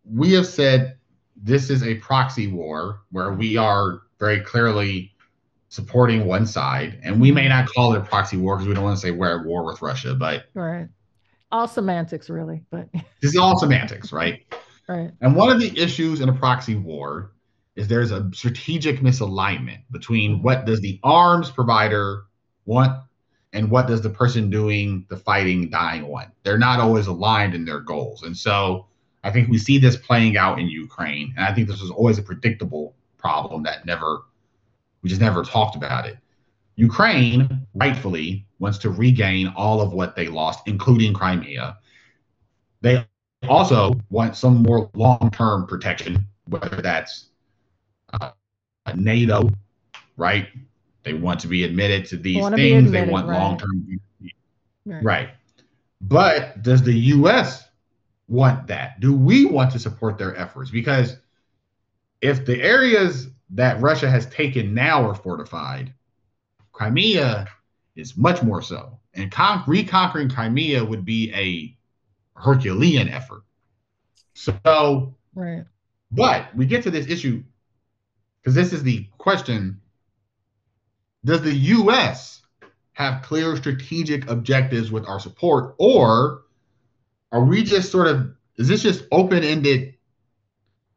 we 0.05 0.33
have 0.33 0.47
said 0.47 0.97
this 1.37 1.69
is 1.69 1.83
a 1.83 1.97
proxy 1.97 2.47
war 2.47 3.01
where 3.11 3.33
we 3.33 3.57
are 3.57 4.03
very 4.19 4.41
clearly 4.41 5.12
supporting 5.73 6.27
one 6.27 6.45
side, 6.45 7.01
and 7.03 7.19
we 7.19 7.33
may 7.33 7.49
not 7.49 7.67
call 7.67 7.95
it 7.95 7.99
a 7.99 8.03
proxy 8.03 8.37
war 8.37 8.57
because 8.57 8.69
we 8.69 8.75
don't 8.75 8.85
want 8.85 8.95
to 8.95 9.01
say 9.01 9.11
we're 9.11 9.41
at 9.41 9.47
war 9.47 9.65
with 9.65 9.81
Russia, 9.81 10.15
but 10.15 10.45
right, 10.53 10.87
all 11.51 11.67
semantics, 11.67 12.29
really. 12.29 12.63
But 12.71 12.89
this 12.93 13.33
is 13.33 13.39
all 13.39 13.59
semantics, 13.59 14.13
right? 14.13 14.43
Right. 14.87 15.11
And 15.23 15.35
one 15.35 15.49
of 15.51 15.59
the 15.59 15.73
issues 15.81 16.21
in 16.21 16.29
a 16.29 16.33
proxy 16.35 16.75
war 16.75 17.33
is 17.75 17.89
there's 17.89 18.11
a 18.11 18.29
strategic 18.35 19.01
misalignment 19.01 19.79
between 19.91 20.43
what 20.43 20.67
does 20.67 20.83
the 20.83 21.01
arms 21.03 21.51
provider 21.51 22.25
want 22.67 23.03
and 23.55 23.71
what 23.71 23.87
does 23.87 24.03
the 24.03 24.11
person 24.11 24.51
doing 24.51 25.07
the 25.09 25.17
fighting 25.17 25.71
dying 25.71 26.07
want. 26.07 26.29
They're 26.43 26.59
not 26.59 26.81
always 26.81 27.07
aligned 27.07 27.55
in 27.55 27.65
their 27.65 27.81
goals, 27.81 28.25
and 28.25 28.37
so 28.37 28.89
I 29.25 29.31
think 29.31 29.49
we 29.49 29.57
see 29.57 29.79
this 29.79 29.97
playing 29.97 30.37
out 30.37 30.59
in 30.59 30.69
Ukraine, 30.69 31.33
and 31.35 31.47
I 31.47 31.55
think 31.55 31.67
this 31.67 31.81
was 31.81 31.91
always 31.91 32.19
a 32.19 32.23
predictable 32.23 32.95
problem 33.17 33.63
that 33.63 33.87
never 33.87 34.25
we 35.03 35.09
just 35.09 35.21
never 35.21 35.43
talked 35.43 35.77
about 35.77 36.07
it. 36.07 36.19
Ukraine 36.77 37.67
rightfully 37.75 38.47
wants 38.59 38.79
to 38.79 38.91
regain 38.91 39.53
all 39.57 39.81
of 39.81 39.93
what 39.93 40.17
they 40.17 40.29
lost, 40.29 40.61
including 40.67 41.13
Crimea. 41.13 41.77
They 42.81 43.05
also 43.49 43.95
want 44.11 44.37
some 44.37 44.63
more 44.63 44.91
long-term 44.95 45.67
protection, 45.67 46.27
whether 46.47 46.81
that's 46.81 47.27
uh, 48.21 48.31
NATO, 48.95 49.51
right? 50.17 50.49
They 51.03 51.15
want 51.15 51.41
to 51.41 51.49
be 51.49 51.65
admitted 51.65 52.07
to 52.07 52.17
these 52.17 52.37
things. 52.37 52.89
Admitted, 52.89 52.93
they 52.93 53.11
want 53.11 53.29
right. 53.29 53.39
long-term, 53.39 54.01
right. 54.87 55.03
right? 55.05 55.31
But 56.01 56.63
does 56.63 56.83
the 56.83 56.93
U.S. 56.93 57.65
want 58.29 58.67
that? 58.69 59.01
Do 59.01 59.15
we 59.15 59.45
want 59.45 59.73
to 59.73 59.79
support 59.79 60.19
their 60.19 60.37
efforts? 60.37 60.71
Because 60.71 61.17
if 62.23 62.47
the 62.47 62.63
areas 62.63 63.29
that 63.53 63.81
Russia 63.81 64.11
has 64.11 64.27
taken 64.27 64.75
now 64.75 65.07
are 65.07 65.15
fortified. 65.15 65.93
Crimea 66.73 67.47
is 67.95 68.17
much 68.17 68.43
more 68.43 68.63
so. 68.63 68.99
And 69.15 69.31
con- 69.31 69.63
reconquering 69.67 70.31
Crimea 70.31 70.85
would 70.85 71.05
be 71.05 71.33
a 71.35 72.41
Herculean 72.41 73.09
effort. 73.09 73.43
So, 74.35 75.15
right. 75.35 75.65
But 76.11 76.55
we 76.57 76.67
get 76.67 76.83
to 76.85 76.91
this 76.91 77.09
issue 77.09 77.43
because 78.41 78.55
this 78.55 78.73
is 78.73 78.83
the 78.83 79.07
question 79.19 79.81
Does 81.25 81.43
the 81.43 81.55
U.S. 81.55 82.43
have 82.95 83.23
clear 83.23 83.55
strategic 83.57 84.29
objectives 84.31 84.91
with 84.91 85.07
our 85.07 85.21
support, 85.21 85.75
or 85.79 86.43
are 87.31 87.45
we 87.45 87.63
just 87.63 87.93
sort 87.93 88.09
of, 88.09 88.35
is 88.57 88.69
this 88.69 88.83
just 88.83 89.05
open 89.13 89.45
ended, 89.45 89.92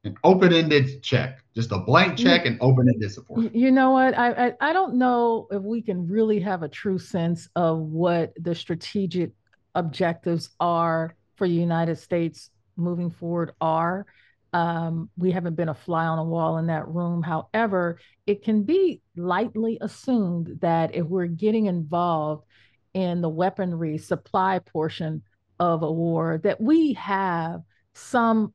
an 0.05 0.17
open 0.23 0.53
ended 0.53 1.01
check? 1.03 1.41
just 1.55 1.71
a 1.71 1.77
blank 1.79 2.17
check 2.17 2.45
and 2.45 2.57
open 2.59 2.89
ended 2.89 3.11
support. 3.11 3.55
You 3.55 3.71
know 3.71 3.91
what? 3.91 4.17
I, 4.17 4.47
I, 4.47 4.53
I 4.59 4.73
don't 4.73 4.95
know 4.95 5.47
if 5.51 5.61
we 5.61 5.81
can 5.81 6.05
really 6.05 6.41
have 6.41 6.63
a 6.63 6.67
true 6.67 6.99
sense 6.99 7.47
of 7.55 7.79
what 7.79 8.33
the 8.37 8.53
strategic 8.53 9.31
objectives 9.73 10.49
are 10.59 11.15
for 11.37 11.47
the 11.47 11.53
United 11.53 11.97
States 11.97 12.49
moving 12.75 13.09
forward 13.09 13.53
are. 13.61 14.05
Um, 14.51 15.09
we 15.17 15.31
haven't 15.31 15.55
been 15.55 15.69
a 15.69 15.73
fly 15.73 16.05
on 16.05 16.17
the 16.17 16.23
wall 16.23 16.57
in 16.57 16.67
that 16.67 16.87
room. 16.89 17.23
However, 17.23 17.99
it 18.27 18.43
can 18.43 18.63
be 18.63 19.01
lightly 19.15 19.77
assumed 19.79 20.59
that 20.59 20.93
if 20.93 21.05
we're 21.05 21.25
getting 21.27 21.67
involved 21.67 22.45
in 22.93 23.21
the 23.21 23.29
weaponry 23.29 23.97
supply 23.97 24.59
portion 24.59 25.23
of 25.57 25.83
a 25.83 25.91
war, 25.91 26.39
that 26.43 26.59
we 26.59 26.93
have 26.93 27.61
some 27.93 28.53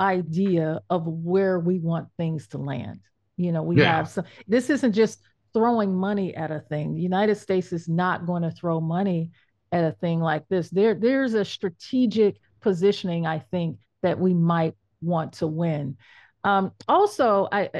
idea 0.00 0.80
of 0.90 1.06
where 1.06 1.58
we 1.58 1.78
want 1.78 2.08
things 2.16 2.48
to 2.48 2.58
land. 2.58 3.00
You 3.36 3.52
know, 3.52 3.62
we 3.62 3.78
yeah. 3.78 3.96
have 3.96 4.08
some, 4.08 4.24
this 4.46 4.70
isn't 4.70 4.92
just 4.92 5.20
throwing 5.52 5.94
money 5.94 6.34
at 6.34 6.50
a 6.50 6.60
thing. 6.60 6.94
The 6.94 7.02
United 7.02 7.36
States 7.36 7.72
is 7.72 7.88
not 7.88 8.26
going 8.26 8.42
to 8.42 8.50
throw 8.50 8.80
money 8.80 9.30
at 9.72 9.84
a 9.84 9.92
thing 9.92 10.20
like 10.20 10.46
this. 10.48 10.70
There, 10.70 10.94
there's 10.94 11.34
a 11.34 11.44
strategic 11.44 12.36
positioning, 12.60 13.26
I 13.26 13.38
think, 13.38 13.78
that 14.02 14.18
we 14.18 14.34
might 14.34 14.74
want 15.00 15.34
to 15.34 15.46
win. 15.46 15.96
Um, 16.44 16.72
also, 16.88 17.48
I, 17.50 17.70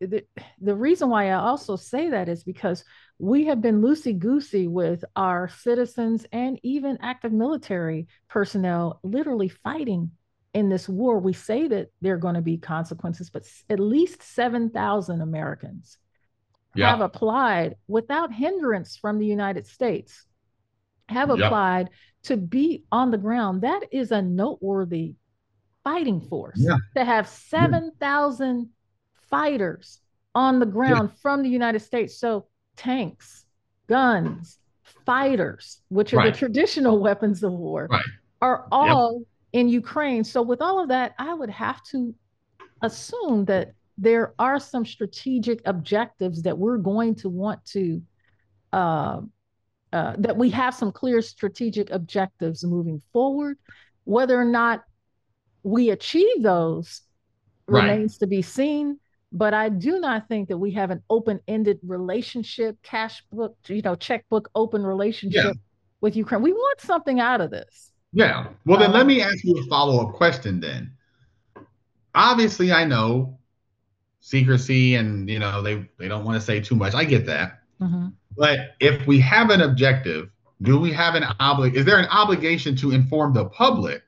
the, 0.00 0.24
the 0.60 0.74
reason 0.74 1.10
why 1.10 1.28
I 1.28 1.34
also 1.34 1.76
say 1.76 2.10
that 2.10 2.28
is 2.28 2.42
because 2.42 2.84
we 3.18 3.44
have 3.46 3.60
been 3.60 3.80
loosey 3.80 4.18
goosey 4.18 4.66
with 4.66 5.04
our 5.14 5.48
citizens 5.48 6.26
and 6.32 6.58
even 6.62 6.98
active 7.00 7.32
military 7.32 8.08
personnel 8.28 8.98
literally 9.02 9.48
fighting 9.48 10.10
in 10.54 10.68
this 10.68 10.88
war, 10.88 11.18
we 11.18 11.32
say 11.32 11.66
that 11.68 11.88
there 12.00 12.14
are 12.14 12.18
going 12.18 12.36
to 12.36 12.40
be 12.40 12.56
consequences, 12.56 13.28
but 13.28 13.42
at 13.68 13.80
least 13.80 14.22
7,000 14.22 15.20
Americans 15.20 15.98
yeah. 16.76 16.90
have 16.90 17.00
applied 17.00 17.74
without 17.88 18.32
hindrance 18.32 18.96
from 18.96 19.18
the 19.18 19.26
United 19.26 19.66
States, 19.66 20.24
have 21.08 21.28
applied 21.30 21.90
to 22.22 22.36
be 22.36 22.84
on 22.92 23.10
the 23.10 23.18
ground. 23.18 23.62
That 23.62 23.82
is 23.90 24.12
a 24.12 24.22
noteworthy 24.22 25.16
fighting 25.82 26.20
force 26.20 26.58
yeah. 26.58 26.76
to 26.96 27.04
have 27.04 27.28
7,000 27.28 28.70
fighters 29.28 30.00
on 30.36 30.60
the 30.60 30.66
ground 30.66 31.10
from 31.20 31.42
the 31.42 31.48
United 31.48 31.80
States. 31.80 32.18
So 32.18 32.46
tanks, 32.76 33.44
guns, 33.88 34.58
fighters, 35.04 35.80
which 35.88 36.14
are 36.14 36.18
right. 36.18 36.32
the 36.32 36.38
traditional 36.38 36.98
weapons 37.00 37.42
of 37.42 37.52
war, 37.52 37.88
right. 37.90 38.04
are 38.40 38.66
all 38.70 39.22
in 39.54 39.68
Ukraine. 39.68 40.24
So, 40.24 40.42
with 40.42 40.60
all 40.60 40.82
of 40.82 40.88
that, 40.88 41.14
I 41.18 41.32
would 41.32 41.48
have 41.48 41.82
to 41.84 42.14
assume 42.82 43.46
that 43.46 43.72
there 43.96 44.34
are 44.38 44.58
some 44.58 44.84
strategic 44.84 45.62
objectives 45.64 46.42
that 46.42 46.58
we're 46.58 46.76
going 46.76 47.14
to 47.14 47.28
want 47.28 47.64
to, 47.66 48.02
uh, 48.72 49.20
uh, 49.92 50.14
that 50.18 50.36
we 50.36 50.50
have 50.50 50.74
some 50.74 50.90
clear 50.90 51.22
strategic 51.22 51.90
objectives 51.90 52.64
moving 52.64 53.00
forward. 53.12 53.56
Whether 54.02 54.38
or 54.38 54.44
not 54.44 54.82
we 55.62 55.90
achieve 55.90 56.42
those 56.42 57.02
right. 57.68 57.84
remains 57.84 58.18
to 58.18 58.26
be 58.26 58.42
seen. 58.42 58.98
But 59.30 59.52
I 59.52 59.68
do 59.68 59.98
not 59.98 60.28
think 60.28 60.48
that 60.48 60.58
we 60.58 60.70
have 60.72 60.92
an 60.92 61.02
open-ended 61.10 61.80
relationship, 61.82 62.76
cash 62.84 63.20
book, 63.32 63.56
you 63.66 63.82
know, 63.82 63.96
checkbook 63.96 64.48
open 64.54 64.84
relationship 64.84 65.44
yeah. 65.44 65.52
with 66.00 66.14
Ukraine. 66.14 66.42
We 66.42 66.52
want 66.52 66.80
something 66.80 67.18
out 67.18 67.40
of 67.40 67.50
this. 67.50 67.93
Yeah. 68.14 68.46
Well, 68.64 68.78
then 68.78 68.90
um, 68.90 68.94
let 68.94 69.06
me 69.06 69.20
ask 69.20 69.44
you 69.44 69.58
a 69.58 69.66
follow 69.66 70.06
up 70.06 70.14
question 70.14 70.60
then. 70.60 70.92
Obviously, 72.14 72.72
I 72.72 72.84
know 72.84 73.38
secrecy 74.20 74.94
and, 74.94 75.28
you 75.28 75.40
know, 75.40 75.60
they, 75.60 75.84
they 75.98 76.08
don't 76.08 76.24
want 76.24 76.40
to 76.40 76.40
say 76.40 76.60
too 76.60 76.76
much. 76.76 76.94
I 76.94 77.04
get 77.04 77.26
that. 77.26 77.60
Mm-hmm. 77.80 78.08
But 78.36 78.76
if 78.80 79.06
we 79.06 79.20
have 79.20 79.50
an 79.50 79.60
objective, 79.60 80.30
do 80.62 80.78
we 80.78 80.92
have 80.92 81.16
an 81.16 81.24
oblig? 81.40 81.74
Is 81.74 81.84
there 81.84 81.98
an 81.98 82.06
obligation 82.06 82.76
to 82.76 82.92
inform 82.92 83.34
the 83.34 83.46
public 83.46 84.02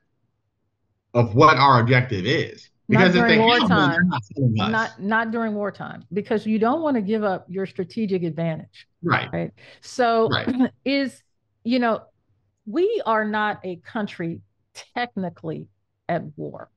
of 1.12 1.34
what 1.34 1.56
our 1.56 1.80
objective 1.80 2.25
is? 2.25 2.70
Because 2.88 3.16
not 3.16 3.26
during 3.26 3.40
wartime, 3.40 4.10
not, 4.38 4.70
not 4.70 5.02
not 5.02 5.30
during 5.32 5.54
wartime, 5.54 6.04
because 6.12 6.46
you 6.46 6.60
don't 6.60 6.82
want 6.82 6.94
to 6.94 7.02
give 7.02 7.25
up 7.25 7.44
your 7.48 7.66
strategic 7.66 8.22
advantage. 8.22 8.86
Right. 9.02 9.28
Right. 9.32 9.50
So 9.80 10.28
right. 10.28 10.70
is 10.84 11.20
you 11.64 11.80
know 11.80 12.02
we 12.66 13.02
are 13.06 13.25
not 13.25 13.61
a 13.64 13.76
country 13.76 14.40
technically 14.94 15.68
at 16.08 16.23
war. 16.37 16.70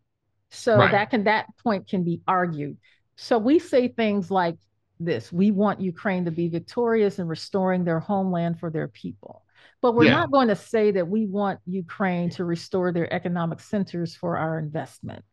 So 0.51 0.77
right. 0.77 0.91
that 0.91 1.09
can 1.09 1.25
that 1.25 1.45
point 1.63 1.87
can 1.87 2.03
be 2.03 2.21
argued. 2.27 2.77
So 3.15 3.37
we 3.37 3.59
say 3.59 3.89
things 3.89 4.31
like 4.31 4.57
this 4.99 5.31
we 5.31 5.51
want 5.51 5.79
Ukraine 5.79 6.25
to 6.25 6.31
be 6.31 6.49
victorious 6.49 7.19
in 7.19 7.27
restoring 7.27 7.83
their 7.83 7.99
homeland 7.99 8.59
for 8.59 8.69
their 8.69 8.87
people. 8.87 9.43
But 9.81 9.95
we're 9.95 10.05
yeah. 10.05 10.11
not 10.11 10.31
going 10.31 10.49
to 10.49 10.55
say 10.55 10.91
that 10.91 11.07
we 11.07 11.25
want 11.25 11.59
Ukraine 11.65 12.29
to 12.31 12.43
restore 12.43 12.91
their 12.91 13.11
economic 13.13 13.61
centers 13.61 14.15
for 14.15 14.37
our 14.37 14.59
investment. 14.59 15.23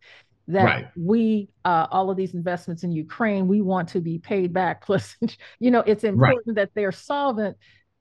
That 0.49 0.65
right. 0.65 0.87
we, 0.97 1.49
uh, 1.65 1.89
all 1.91 2.11
of 2.11 2.17
these 2.17 2.35
investments 2.35 2.85
in 2.85 2.93
Ukraine, 2.93 3.49
we 3.49 3.61
want 3.61 3.89
to 3.91 4.01
be 4.01 4.19
paid 4.19 4.53
back. 4.53 4.83
Plus, 4.87 5.17
you 5.59 5.73
know, 5.73 5.81
it's 5.81 6.05
important 6.05 6.47
right. 6.47 6.55
that 6.57 6.71
they're 6.75 6.93
solvent 6.93 7.57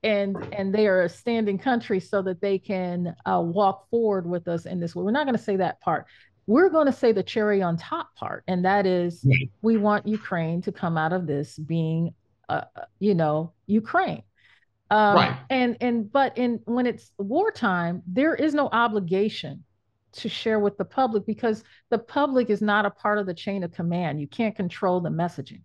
and 0.06 0.36
and 0.52 0.72
they 0.72 0.86
are 0.86 1.02
a 1.02 1.08
standing 1.08 1.58
country 1.58 1.98
so 1.98 2.22
that 2.22 2.40
they 2.40 2.58
can 2.58 3.14
uh, 3.26 3.42
walk 3.44 3.90
forward 3.90 4.26
with 4.26 4.46
us 4.46 4.64
in 4.64 4.78
this 4.78 4.94
way. 4.94 5.02
We're 5.02 5.10
not 5.10 5.26
going 5.26 5.36
to 5.36 5.42
say 5.42 5.56
that 5.56 5.80
part. 5.80 6.06
We're 6.46 6.68
going 6.68 6.86
to 6.86 6.92
say 6.92 7.10
the 7.10 7.24
cherry 7.24 7.60
on 7.60 7.76
top 7.76 8.14
part, 8.14 8.44
and 8.46 8.64
that 8.64 8.86
is 8.86 9.26
we 9.62 9.76
want 9.76 10.06
Ukraine 10.06 10.62
to 10.62 10.72
come 10.72 10.96
out 10.96 11.12
of 11.12 11.26
this 11.26 11.58
being, 11.58 12.14
uh, 12.48 12.62
uh 12.76 12.82
you 13.00 13.14
know, 13.14 13.52
Ukraine. 13.66 14.22
Um, 14.90 15.16
right. 15.16 15.36
And 15.50 15.76
and 15.80 16.10
but 16.10 16.38
in 16.38 16.60
when 16.66 16.86
it's 16.86 17.10
wartime, 17.18 18.02
there 18.06 18.34
is 18.34 18.54
no 18.54 18.68
obligation 18.70 19.64
to 20.12 20.28
share 20.28 20.60
with 20.60 20.78
the 20.78 20.84
public 20.84 21.26
because 21.26 21.64
the 21.90 21.98
public 21.98 22.48
is 22.48 22.62
not 22.62 22.86
a 22.86 22.90
part 22.90 23.18
of 23.18 23.26
the 23.26 23.34
chain 23.34 23.64
of 23.64 23.72
command. 23.72 24.20
You 24.20 24.28
can't 24.28 24.54
control 24.54 25.00
the 25.00 25.10
messaging 25.10 25.62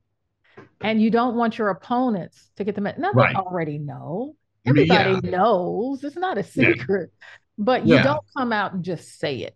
and 0.81 1.01
you 1.01 1.09
don't 1.09 1.35
want 1.35 1.57
your 1.57 1.69
opponents 1.69 2.49
to 2.55 2.63
get 2.63 2.75
the 2.75 2.81
message. 2.81 2.99
Now 2.99 3.11
right. 3.11 3.33
they 3.33 3.39
already 3.39 3.77
know. 3.77 4.35
Everybody 4.65 5.19
yeah. 5.23 5.29
knows. 5.29 6.03
It's 6.03 6.15
not 6.15 6.37
a 6.37 6.43
secret, 6.43 7.11
yeah. 7.11 7.27
but 7.57 7.85
you 7.85 7.95
yeah. 7.95 8.03
don't 8.03 8.23
come 8.37 8.53
out 8.53 8.73
and 8.73 8.83
just 8.83 9.19
say 9.19 9.37
it. 9.37 9.55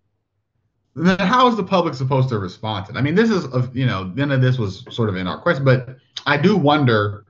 Then 0.96 1.20
how 1.20 1.48
is 1.48 1.58
the 1.58 1.64
public 1.64 1.94
supposed 1.94 2.30
to 2.30 2.40
respond 2.40 2.86
to 2.86 2.94
it? 2.94 2.98
I 2.98 3.02
mean, 3.02 3.16
this 3.16 3.30
is, 3.30 3.46
a, 3.46 3.70
you 3.74 3.86
know, 3.86 4.06
none 4.16 4.32
of 4.32 4.42
this 4.42 4.58
was 4.58 4.86
sort 4.90 5.10
of 5.10 5.16
in 5.18 5.28
our 5.28 5.40
question, 5.40 5.66
but 5.66 5.98
I 6.26 6.38
do 6.38 6.56
wonder 6.56 7.26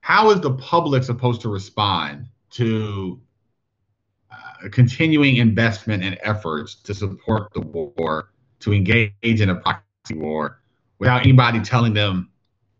how 0.00 0.30
is 0.30 0.40
the 0.40 0.54
public 0.54 1.04
supposed 1.04 1.42
to 1.42 1.50
respond 1.50 2.26
to 2.52 3.20
uh, 4.32 4.68
continuing 4.70 5.36
investment 5.36 6.02
and 6.02 6.18
efforts 6.22 6.76
to 6.76 6.94
support 6.94 7.52
the 7.52 7.60
war, 7.60 8.32
to 8.60 8.72
engage 8.72 9.12
in 9.22 9.50
a 9.50 9.56
proxy 9.56 10.14
war, 10.14 10.62
without 10.98 11.22
anybody 11.22 11.60
telling 11.60 11.94
them 11.94 12.30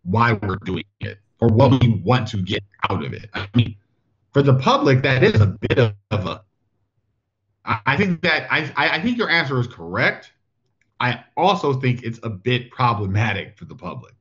why 0.03 0.33
we're 0.33 0.57
doing 0.57 0.85
it 1.01 1.19
or 1.41 1.49
what 1.49 1.81
we 1.81 2.01
want 2.05 2.29
to 2.29 2.43
get 2.43 2.63
out 2.91 3.05
of 3.05 3.13
it. 3.13 3.31
I 3.35 3.49
mean, 3.55 3.77
for 4.33 4.43
the 4.43 4.55
public, 4.55 5.03
that 5.03 5.23
is 5.23 5.41
a 5.41 5.47
bit 5.47 5.79
of 5.79 5.95
a. 6.11 6.43
I 7.65 7.97
think 7.97 8.23
that 8.23 8.51
I 8.51 8.71
I 8.77 9.01
think 9.01 9.19
your 9.19 9.29
answer 9.29 9.61
is 9.61 9.67
correct. 9.67 10.33
I 11.01 11.25
also 11.37 11.75
think 11.75 12.03
it's 12.03 12.19
a 12.23 12.31
bit 12.31 12.71
problematic 12.71 13.57
for 13.57 13.67
the 13.67 13.75
public. 13.75 14.15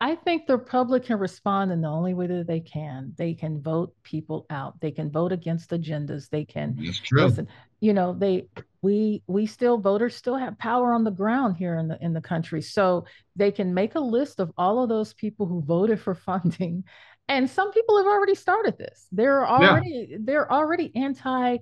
I 0.00 0.14
think 0.14 0.46
the 0.46 0.58
public 0.58 1.06
can 1.06 1.18
respond 1.18 1.72
in 1.72 1.80
the 1.80 1.88
only 1.88 2.14
way 2.14 2.28
that 2.28 2.46
they 2.46 2.60
can. 2.60 3.14
They 3.16 3.34
can 3.34 3.60
vote 3.60 3.92
people 4.04 4.46
out. 4.48 4.80
They 4.80 4.92
can 4.92 5.10
vote 5.10 5.32
against 5.32 5.70
agendas. 5.70 6.28
They 6.30 6.44
can 6.44 6.76
That's 6.80 7.00
true. 7.00 7.24
listen. 7.24 7.48
You 7.80 7.94
know, 7.94 8.12
they 8.12 8.46
we 8.80 9.22
we 9.26 9.46
still 9.46 9.76
voters 9.76 10.14
still 10.14 10.36
have 10.36 10.56
power 10.58 10.92
on 10.92 11.02
the 11.02 11.10
ground 11.10 11.56
here 11.56 11.76
in 11.76 11.88
the 11.88 11.98
in 12.00 12.12
the 12.12 12.20
country. 12.20 12.62
So 12.62 13.06
they 13.34 13.50
can 13.50 13.74
make 13.74 13.96
a 13.96 14.00
list 14.00 14.38
of 14.38 14.52
all 14.56 14.82
of 14.82 14.88
those 14.88 15.14
people 15.14 15.46
who 15.46 15.62
voted 15.62 16.00
for 16.00 16.14
funding. 16.30 16.84
And 17.30 17.50
some 17.50 17.72
people 17.72 17.98
have 17.98 18.06
already 18.06 18.36
started 18.36 18.78
this. 18.78 19.06
They're 19.10 19.46
already 19.46 20.06
yeah. 20.10 20.16
they're 20.20 20.50
already 20.50 20.94
anti 20.94 21.58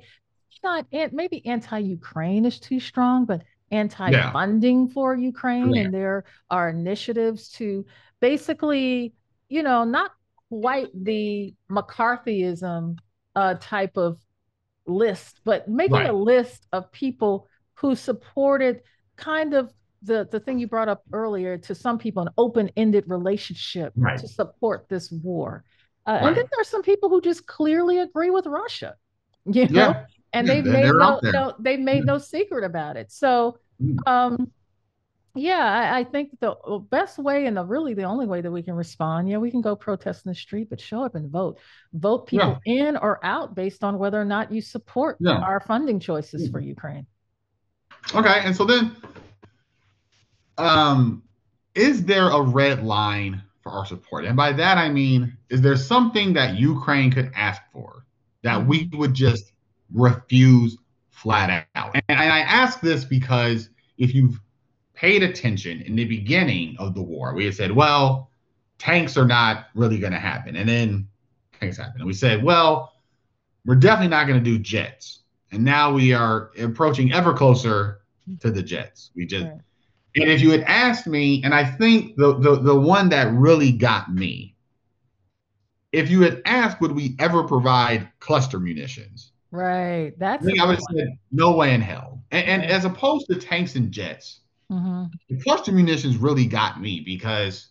not 0.63 0.87
maybe 1.13 1.45
anti-Ukraine 1.47 2.45
is 2.45 2.59
too 2.59 2.81
strong, 2.81 3.25
but 3.25 3.43
anti-funding 3.71 4.87
yeah. 4.87 4.93
for 4.93 5.15
Ukraine. 5.15 5.75
Yeah. 5.75 5.83
And 5.83 5.95
there 5.95 6.25
are 6.51 6.69
initiatives 6.69 7.49
to 7.53 7.85
basically, 8.21 9.15
you 9.49 9.63
know, 9.63 9.85
not 9.85 10.13
quite 10.49 10.89
the 10.95 11.55
McCarthyism 11.71 12.99
uh, 13.35 13.55
type 13.61 13.97
of 13.97 14.19
list, 14.87 15.41
but 15.45 15.69
making 15.69 15.97
right. 15.97 16.11
a 16.11 16.13
list 16.13 16.67
of 16.73 16.91
people 16.93 17.49
who 17.75 17.95
supported 17.95 18.83
kind 19.17 19.55
of 19.55 19.73
the 20.03 20.29
the 20.31 20.39
thing 20.39 20.59
you 20.59 20.69
brought 20.69 20.89
up 20.89 21.03
earlier 21.13 21.59
to 21.59 21.75
some 21.75 21.99
people 21.99 22.23
an 22.23 22.29
open-ended 22.39 23.05
relationship 23.09 23.93
right. 23.97 24.19
to 24.19 24.29
support 24.29 24.87
this 24.89 25.11
war. 25.11 25.65
Uh, 26.07 26.13
right. 26.13 26.23
And 26.25 26.37
then 26.37 26.45
there 26.51 26.61
are 26.61 26.65
some 26.65 26.83
people 26.83 27.09
who 27.09 27.21
just 27.21 27.47
clearly 27.47 27.99
agree 27.99 28.31
with 28.31 28.47
Russia, 28.47 28.95
you 29.45 29.69
know, 29.69 29.89
yeah. 29.89 30.05
And 30.37 30.49
they've 30.49 30.65
made 30.65 30.87
no, 30.87 31.21
no 31.23 31.55
they 31.59 31.77
made 31.77 31.99
yeah. 31.99 32.05
no 32.05 32.19
secret 32.19 32.65
about 32.65 32.97
it. 32.97 33.11
So 33.11 33.59
mm. 33.83 33.97
um, 34.07 34.51
yeah, 35.37 35.93
I, 35.93 36.01
I, 36.01 36.05
think 36.05 36.39
the 36.41 36.55
best 36.91 37.19
way 37.19 37.47
and 37.47 37.57
the 37.57 37.65
really 37.65 37.95
the 37.95 38.05
only 38.05 38.27
way 38.27 38.41
that 38.41 38.51
we 38.51 38.63
can 38.63 38.75
respond, 38.75 39.29
yeah, 39.29 39.37
we 39.37 39.51
can 39.51 39.61
go 39.61 39.77
protest 39.77 40.25
in 40.25 40.31
the 40.31 40.35
street, 40.35 40.71
but 40.71 40.81
show 40.81 41.05
up 41.05 41.15
and 41.15 41.31
vote. 41.31 41.59
Vote 41.93 42.27
people 42.27 42.59
yeah. 42.65 42.89
in 42.89 42.97
or 42.97 43.25
out 43.25 43.55
based 43.55 43.85
on 43.85 43.99
whether 43.99 44.21
or 44.21 44.25
not 44.25 44.51
you 44.51 44.61
support 44.61 45.19
yeah. 45.21 45.33
our 45.33 45.61
funding 45.61 46.01
choices 46.01 46.49
for 46.51 46.61
Ukraine. 46.61 47.07
Okay, 48.15 48.41
and 48.45 48.57
so 48.57 48.65
then, 48.65 48.97
um, 50.59 51.23
is 51.75 52.05
there 52.05 52.31
a 52.31 52.41
red 52.41 52.83
line 52.83 53.43
for 53.63 53.73
our 53.73 53.85
support? 53.85 54.25
And 54.25 54.37
by 54.37 54.53
that 54.53 54.79
I 54.79 54.89
mean, 54.89 55.37
is 55.51 55.61
there 55.61 55.77
something 55.77 56.33
that 56.35 56.55
Ukraine 56.57 57.11
could 57.11 57.33
ask 57.35 57.61
for 57.73 58.07
that 58.43 58.61
mm-hmm. 58.61 58.69
we 58.69 58.91
would 58.95 59.13
just 59.13 59.53
refuse 59.93 60.77
flat 61.11 61.67
out? 61.75 61.95
And, 61.95 62.03
and 62.09 62.21
I 62.21 62.41
ask 62.41 62.81
this 62.81 63.05
because 63.05 63.71
if 63.99 64.15
you've 64.15 64.41
paid 64.95 65.23
attention 65.23 65.83
in 65.83 65.95
the 65.95 66.05
beginning 66.05 66.77
of 66.79 66.95
the 66.95 67.03
war, 67.03 67.35
we 67.35 67.45
had 67.45 67.55
said, 67.55 67.73
well, 67.73 68.31
tanks 68.79 69.17
are 69.17 69.27
not 69.27 69.67
really 69.75 69.99
going 69.99 70.13
to 70.13 70.19
happen. 70.19 70.57
And 70.57 70.69
then 70.69 71.09
tanks 71.61 71.77
happen. 71.77 71.97
And 71.99 72.07
we 72.07 72.15
said, 72.15 72.43
well, 72.43 72.93
we're 73.65 73.75
definitely 73.75 74.09
not 74.09 74.27
going 74.27 74.43
to 74.43 74.45
do 74.45 74.59
jets. 74.59 75.21
And 75.53 75.65
now 75.65 75.93
we 75.93 76.13
are 76.13 76.51
approaching 76.59 77.13
ever 77.13 77.33
closer 77.33 78.01
to 78.41 78.51
the 78.51 78.63
jets. 78.63 79.11
We 79.15 79.27
just, 79.27 79.45
right. 79.45 79.61
and 80.17 80.31
if 80.31 80.41
you 80.41 80.51
had 80.51 80.63
asked 80.63 81.07
me, 81.07 81.43
and 81.45 81.55
I 81.55 81.65
think 81.65 82.17
the, 82.17 82.39
the, 82.39 82.57
the 82.61 82.79
one 82.79 83.09
that 83.11 83.33
really 83.33 83.73
got 83.73 84.13
me, 84.13 84.57
if 85.93 86.11
you 86.11 86.23
had 86.23 86.43
asked, 86.45 86.81
would 86.81 86.93
we 86.93 87.17
ever 87.19 87.45
provide 87.45 88.09
cluster 88.21 88.59
munitions? 88.59 89.33
Right. 89.51 90.13
That's 90.19 90.47
I, 90.47 90.63
I 90.63 90.67
would 90.67 90.81
said 90.93 91.19
no 91.33 91.57
way 91.57 91.75
in 91.75 91.81
hell. 91.81 92.23
And, 92.31 92.47
and 92.47 92.65
as 92.65 92.85
opposed 92.85 93.27
to 93.29 93.37
tanks 93.37 93.77
and 93.77 93.93
jets, 93.93 94.41
Mm-hmm. 94.71 95.05
The 95.29 95.43
cluster 95.43 95.73
munitions 95.73 96.17
really 96.17 96.47
got 96.47 96.81
me 96.81 97.01
because 97.01 97.69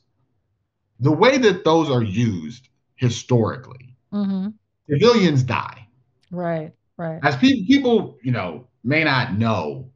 the 1.00 1.12
way 1.12 1.38
that 1.38 1.64
those 1.64 1.90
are 1.90 2.04
used 2.04 2.70
historically, 2.96 3.96
mm-hmm. 4.14 4.48
civilians 4.90 5.44
die. 5.44 5.88
Right, 6.32 6.72
right. 6.98 7.20
As 7.24 7.36
pe- 7.36 7.66
people, 7.66 8.18
you 8.24 8.32
know, 8.32 8.68
may 8.84 9.04
not 9.04 9.38
know, 9.38 9.92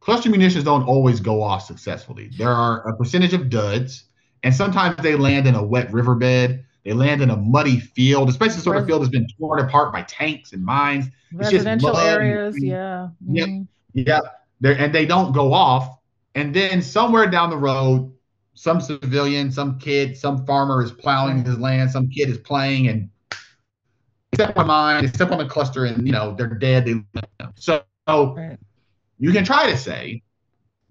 cluster 0.00 0.28
munitions 0.28 0.64
don't 0.64 0.84
always 0.84 1.20
go 1.20 1.42
off 1.42 1.64
successfully. 1.64 2.30
There 2.36 2.52
are 2.52 2.86
a 2.86 2.96
percentage 2.96 3.32
of 3.32 3.48
duds, 3.48 4.04
and 4.42 4.54
sometimes 4.54 4.96
they 5.02 5.16
land 5.16 5.46
in 5.46 5.54
a 5.54 5.64
wet 5.64 5.90
riverbed. 5.92 6.64
They 6.88 6.94
land 6.94 7.20
in 7.20 7.28
a 7.28 7.36
muddy 7.36 7.80
field, 7.80 8.30
especially 8.30 8.62
sort 8.62 8.78
of 8.78 8.86
field 8.86 9.02
that's 9.02 9.10
been 9.10 9.28
torn 9.38 9.60
apart 9.60 9.92
by 9.92 10.04
tanks 10.04 10.54
and 10.54 10.64
mines. 10.64 11.04
Residential 11.30 11.94
areas, 11.98 12.56
yeah. 12.58 13.10
Mm-hmm. 13.22 13.64
Yep, 13.92 14.06
yep. 14.06 14.46
They're, 14.62 14.78
and 14.78 14.94
they 14.94 15.04
don't 15.04 15.32
go 15.32 15.52
off 15.52 15.98
and 16.34 16.54
then 16.54 16.80
somewhere 16.80 17.26
down 17.26 17.50
the 17.50 17.58
road, 17.58 18.10
some 18.54 18.80
civilian, 18.80 19.52
some 19.52 19.78
kid, 19.78 20.16
some 20.16 20.46
farmer 20.46 20.82
is 20.82 20.90
plowing 20.90 21.44
his 21.44 21.58
land, 21.58 21.90
some 21.90 22.08
kid 22.08 22.30
is 22.30 22.38
playing 22.38 22.88
and 22.88 23.10
step 24.32 24.56
on 24.56 24.64
a 24.64 24.66
mine, 24.66 25.12
step 25.12 25.30
on 25.30 25.40
a 25.40 25.46
cluster, 25.46 25.84
and 25.84 26.06
you 26.06 26.12
know 26.12 26.34
they're 26.38 26.46
dead. 26.46 26.86
They, 26.86 27.22
so 27.56 27.82
right. 28.08 28.56
you 29.18 29.30
can 29.30 29.44
try 29.44 29.70
to 29.70 29.76
say, 29.76 30.22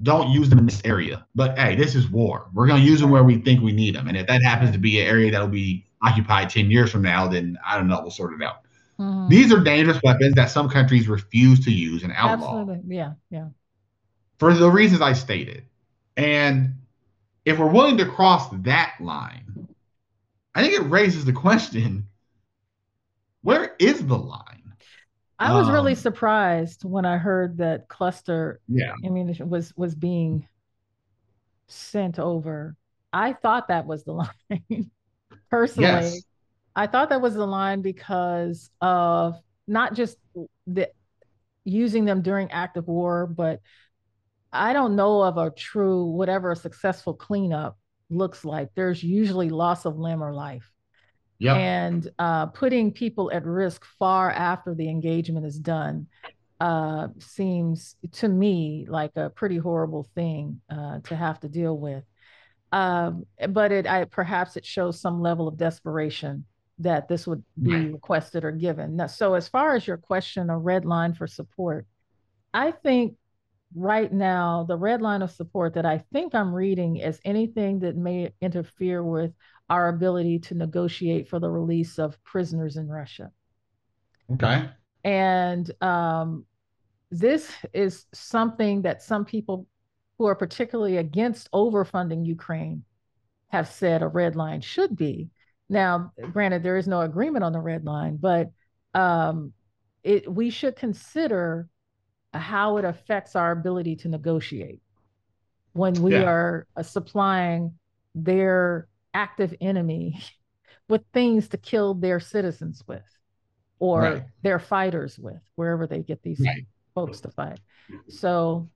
don't 0.04 0.30
use 0.30 0.48
them 0.48 0.60
in 0.60 0.68
this 0.68 0.84
area, 0.86 1.26
but 1.34 1.58
hey, 1.58 1.76
this 1.76 1.96
is 1.96 2.08
war. 2.08 2.52
We're 2.54 2.68
going 2.68 2.82
to 2.82 2.88
use 2.88 3.02
them 3.02 3.10
where 3.10 3.24
we 3.24 3.40
think 3.40 3.64
we 3.64 3.72
need 3.72 3.96
them, 3.96 4.08
and 4.08 4.16
if 4.16 4.28
that 4.28 4.44
happens 4.44 4.70
to 4.74 4.78
be 4.78 5.02
an 5.02 5.08
area 5.08 5.32
that'll 5.32 5.48
be 5.48 5.87
occupied 6.02 6.50
ten 6.50 6.72
years 6.72 6.92
from 6.92 7.02
now, 7.02 7.28
then 7.28 7.58
I 7.66 7.78
don't 7.78 7.88
know, 7.88 8.02
we'll 8.02 8.12
sort 8.12 8.34
it 8.34 8.44
out. 8.44 8.64
Mm-hmm. 9.00 9.30
These 9.30 9.54
are 9.54 9.60
dangerous 9.60 10.00
weapons 10.04 10.34
that 10.36 10.50
some 10.50 10.70
countries 10.70 11.08
refuse 11.08 11.64
to 11.66 11.72
use 11.72 12.04
and 12.04 12.12
outlaw. 12.16 12.62
Absolutely, 12.62 12.96
yeah, 12.96 13.14
yeah 13.30 13.48
for 14.38 14.54
the 14.54 14.70
reasons 14.70 15.02
I 15.02 15.14
stated. 15.14 15.66
And 16.16 16.76
if 17.46 17.58
we're 17.60 17.68
willing 17.68 17.98
to 17.98 18.06
cross 18.06 18.50
that 18.64 18.96
line, 19.00 19.68
I 20.56 20.62
think 20.62 20.74
it 20.74 20.90
raises 20.90 21.26
the 21.26 21.34
question 21.34 22.08
where 23.42 23.76
is 23.80 24.06
the 24.06 24.18
line? 24.18 24.74
I 25.40 25.54
was 25.54 25.68
um, 25.68 25.74
really 25.74 25.96
surprised 25.96 26.84
when 26.84 27.06
I 27.06 27.18
heard 27.18 27.58
that 27.60 27.88
cluster 27.88 28.60
yeah. 28.68 28.94
ammunition 29.06 29.50
was 29.50 29.72
was 29.78 29.94
being 29.94 30.48
sent 31.68 32.18
over. 32.18 32.76
I 33.14 33.34
thought 33.34 33.68
that 33.68 33.86
was 33.86 34.04
the 34.04 34.14
line. 34.50 34.92
Personally, 35.50 35.88
yes. 35.88 36.22
I 36.76 36.88
thought 36.88 37.10
that 37.10 37.22
was 37.22 37.34
the 37.34 37.46
line 37.46 37.82
because 37.82 38.70
of 38.82 39.36
not 39.68 39.94
just 39.94 40.18
the 40.66 40.90
using 41.64 42.06
them 42.06 42.22
during 42.22 42.52
active 42.52 42.88
war, 42.88 43.28
but 43.28 43.62
I 44.54 44.74
don't 44.74 44.96
know 44.96 45.22
of 45.22 45.38
a 45.38 45.52
true, 45.52 46.06
whatever 46.06 46.52
a 46.52 46.56
successful 46.56 47.14
cleanup 47.14 47.78
looks 48.10 48.46
like. 48.46 48.70
There's 48.76 49.04
usually 49.04 49.50
loss 49.50 49.86
of 49.86 49.98
limb 49.98 50.24
or 50.24 50.34
life. 50.34 50.72
Yeah. 51.40 51.56
And 51.56 52.10
uh, 52.18 52.48
putting 52.48 52.92
people 52.92 53.32
at 53.32 53.46
risk 53.46 53.86
far 54.00 54.32
after 54.32 54.74
the 54.74 54.90
engagement 54.90 55.46
is 55.46 55.60
done 55.60 56.08
uh, 56.60 57.10
seems 57.20 57.96
to 58.14 58.28
me 58.28 58.86
like 58.90 59.12
a 59.16 59.30
pretty 59.30 59.58
horrible 59.58 60.08
thing 60.16 60.62
uh, 60.70 61.00
to 61.04 61.16
have 61.16 61.40
to 61.42 61.50
deal 61.50 61.78
with. 61.78 62.04
Um, 62.72 63.26
but 63.50 63.72
it, 63.72 63.88
I, 63.88 64.06
perhaps 64.06 64.58
it 64.58 64.66
shows 64.66 65.00
some 65.00 65.22
level 65.22 65.48
of 65.48 65.58
desperation 65.58 66.46
that 66.80 67.08
this 67.08 67.26
would 67.26 67.44
be 67.62 67.74
right. 67.74 67.94
requested 67.94 68.44
or 68.44 68.52
given. 68.52 68.98
Now, 68.98 69.08
so 69.08 69.34
as 69.34 69.48
far 69.48 69.76
as 69.76 69.88
your 69.88 69.98
question, 69.98 70.50
a 70.50 70.58
red 70.58 70.86
line 70.86 71.14
for 71.14 71.26
support, 71.28 71.88
I 72.54 72.72
think 72.72 73.16
right 73.76 74.12
now 74.12 74.66
the 74.68 74.78
red 74.78 75.02
line 75.02 75.22
of 75.22 75.32
support 75.32 75.74
that 75.74 75.86
I 75.86 76.04
think 76.14 76.36
I'm 76.36 76.54
reading 76.54 76.98
is 76.98 77.20
anything 77.26 77.80
that 77.80 77.98
may 77.98 78.32
interfere 78.42 79.04
with 79.04 79.32
our 79.70 79.90
ability 79.90 80.40
to 80.40 80.56
negotiate 80.56 81.28
for 81.30 81.40
the 81.40 81.50
release 81.50 82.00
of 82.00 82.22
prisoners 82.24 82.78
in 82.78 82.88
Russia. 82.88 83.32
Okay. 84.34 84.70
And 85.04 85.72
um, 85.82 86.46
this 87.12 87.52
is 87.74 88.06
something 88.14 88.84
that 88.84 89.02
some 89.02 89.26
people 89.26 89.68
who 90.18 90.26
are 90.26 90.36
particularly 90.36 90.98
against 90.98 91.52
overfunding 91.52 92.26
Ukraine 92.26 92.84
have 93.50 93.70
said 93.70 94.02
a 94.02 94.08
red 94.08 94.36
line 94.36 94.62
should 94.62 94.96
be. 94.96 95.30
Now, 95.70 96.12
granted, 96.32 96.64
there 96.64 96.78
is 96.78 96.88
no 96.88 97.02
agreement 97.02 97.44
on 97.44 97.54
the 97.54 97.60
red 97.60 97.86
line, 97.86 98.18
but 98.18 98.52
um, 98.94 99.54
it 100.04 100.32
we 100.32 100.50
should 100.50 100.76
consider 100.76 101.70
how 102.34 102.78
it 102.78 102.86
affects 102.86 103.36
our 103.36 103.52
ability 103.52 103.98
to 103.98 104.10
negotiate 104.10 104.82
when 105.74 105.94
we 106.02 106.14
yeah. 106.14 106.24
are 106.24 106.68
uh, 106.76 106.84
supplying 106.84 107.74
their 108.16 108.88
active 109.14 109.54
enemy 109.62 110.22
with 110.90 111.04
things 111.14 111.50
to 111.50 111.58
kill 111.58 111.94
their 111.94 112.20
citizens 112.20 112.84
with 112.88 113.04
or 113.80 114.02
right. 114.02 114.24
their 114.42 114.60
fighters 114.60 115.20
with 115.20 115.42
wherever 115.56 115.86
they 115.86 116.02
get 116.02 116.22
these 116.24 116.40
right. 116.40 116.66
folks 116.96 117.22
to 117.22 117.30
fight 117.30 117.60
so 118.08 118.70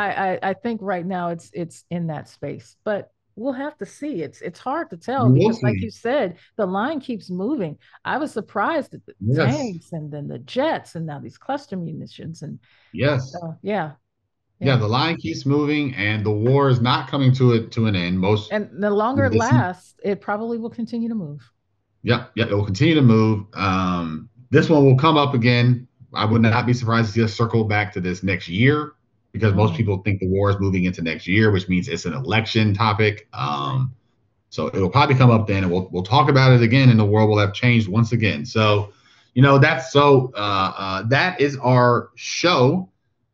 I, 0.00 0.32
I, 0.32 0.38
I 0.50 0.54
think 0.54 0.80
right 0.82 1.04
now 1.04 1.28
it's 1.28 1.50
it's 1.52 1.84
in 1.90 2.06
that 2.06 2.28
space 2.28 2.76
but 2.84 3.12
we'll 3.36 3.52
have 3.52 3.76
to 3.78 3.86
see 3.86 4.22
it's 4.22 4.40
it's 4.40 4.58
hard 4.58 4.90
to 4.90 4.96
tell 4.96 5.30
because 5.30 5.62
like 5.62 5.80
you 5.80 5.90
said 5.90 6.36
the 6.56 6.66
line 6.66 7.00
keeps 7.00 7.30
moving 7.30 7.78
i 8.04 8.16
was 8.16 8.32
surprised 8.32 8.94
at 8.94 9.04
the 9.06 9.14
yes. 9.20 9.54
tanks 9.54 9.92
and 9.92 10.10
then 10.10 10.26
the 10.26 10.38
jets 10.40 10.94
and 10.94 11.06
now 11.06 11.18
these 11.18 11.38
cluster 11.38 11.76
munitions 11.76 12.42
and 12.42 12.58
yes 12.92 13.34
uh, 13.42 13.52
yeah 13.62 13.92
yeah, 14.62 14.76
the 14.76 14.86
line 14.86 15.16
keeps 15.16 15.46
moving, 15.46 15.94
and 15.94 16.22
the 16.22 16.30
war 16.30 16.68
is 16.68 16.82
not 16.82 17.08
coming 17.08 17.32
to 17.36 17.54
it 17.54 17.72
to 17.72 17.86
an 17.86 17.96
end. 17.96 18.20
Most 18.20 18.52
and 18.52 18.68
the 18.70 18.90
longer 18.90 19.24
it 19.24 19.34
lasts, 19.34 19.94
it 20.04 20.20
probably 20.20 20.58
will 20.58 20.68
continue 20.68 21.08
to 21.08 21.14
move. 21.14 21.50
Yep, 22.02 22.32
yeah, 22.34 22.44
it 22.44 22.52
will 22.52 22.66
continue 22.66 22.94
to 22.94 23.00
move. 23.00 23.46
Um, 23.54 24.28
this 24.50 24.68
one 24.68 24.84
will 24.84 24.98
come 24.98 25.16
up 25.16 25.32
again. 25.32 25.88
I 26.12 26.26
would 26.26 26.42
not 26.42 26.66
be 26.66 26.74
surprised 26.74 27.06
to 27.06 27.12
see 27.14 27.24
us 27.24 27.32
circle 27.32 27.64
back 27.64 27.90
to 27.94 28.02
this 28.02 28.22
next 28.22 28.48
year 28.48 28.92
because 29.32 29.54
most 29.54 29.74
mm. 29.74 29.76
people 29.76 29.98
think 29.98 30.20
the 30.20 30.28
war 30.28 30.50
is 30.50 30.56
moving 30.58 30.84
into 30.84 31.02
next 31.02 31.26
year, 31.26 31.50
which 31.50 31.68
means 31.68 31.88
it's 31.88 32.04
an 32.04 32.12
election 32.12 32.74
topic. 32.74 33.28
Um, 33.32 33.94
so 34.48 34.66
it 34.66 34.74
will 34.74 34.90
probably 34.90 35.14
come 35.14 35.30
up 35.30 35.46
then, 35.46 35.62
and 35.62 35.72
we'll 35.72 35.88
we'll 35.92 36.02
talk 36.02 36.28
about 36.28 36.52
it 36.52 36.62
again, 36.62 36.90
and 36.90 36.98
the 36.98 37.04
world 37.04 37.30
will 37.30 37.38
have 37.38 37.54
changed 37.54 37.88
once 37.88 38.12
again. 38.12 38.44
So, 38.44 38.92
you 39.34 39.42
know, 39.42 39.58
that's 39.58 39.92
so 39.92 40.32
uh, 40.36 40.72
uh, 40.76 41.02
that 41.08 41.40
is 41.40 41.56
our 41.58 42.10
show. 42.16 42.88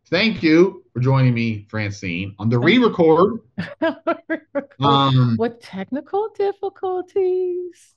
Thank 0.09 0.43
you 0.43 0.85
for 0.93 1.01
joining 1.01 1.35
me, 1.35 1.67
Francine, 1.69 2.35
on 2.39 2.49
the 2.49 2.59
re-record. 2.59 3.41
um, 4.81 5.37
With 5.39 5.61
technical 5.61 6.29
difficulties. 6.37 7.95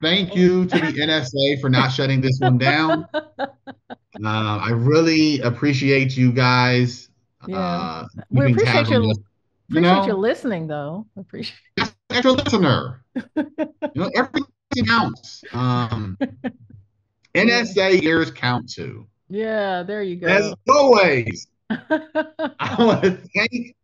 Thank 0.00 0.34
you 0.34 0.66
to 0.66 0.78
the 0.78 0.92
NSA 0.92 1.60
for 1.60 1.70
not 1.70 1.92
shutting 1.92 2.20
this 2.20 2.38
one 2.40 2.58
down. 2.58 3.06
Uh, 4.22 4.58
I 4.58 4.70
really 4.72 5.40
appreciate 5.40 6.18
you 6.18 6.32
guys. 6.32 7.08
Yeah, 7.46 7.58
uh, 7.58 8.06
we 8.30 8.52
appreciate 8.52 8.88
you. 8.88 9.10
Appreciate 9.10 9.24
you, 9.68 9.80
know? 9.80 10.06
you 10.06 10.14
listening, 10.14 10.66
though. 10.66 11.06
Appreciate 11.16 11.58
extra 12.10 12.32
listener. 12.32 13.04
you 13.14 13.44
know, 13.94 14.10
everything 14.14 14.46
counts. 14.86 15.44
Um, 15.52 16.18
NSA 17.34 18.02
ears 18.02 18.30
count 18.30 18.70
too. 18.70 19.06
Yeah, 19.28 19.82
there 19.82 20.02
you 20.02 20.16
go. 20.16 20.26
As 20.26 20.54
always, 20.68 21.46
I 21.70 22.76
want 22.78 23.02
to 23.02 23.18
thank 23.34 23.74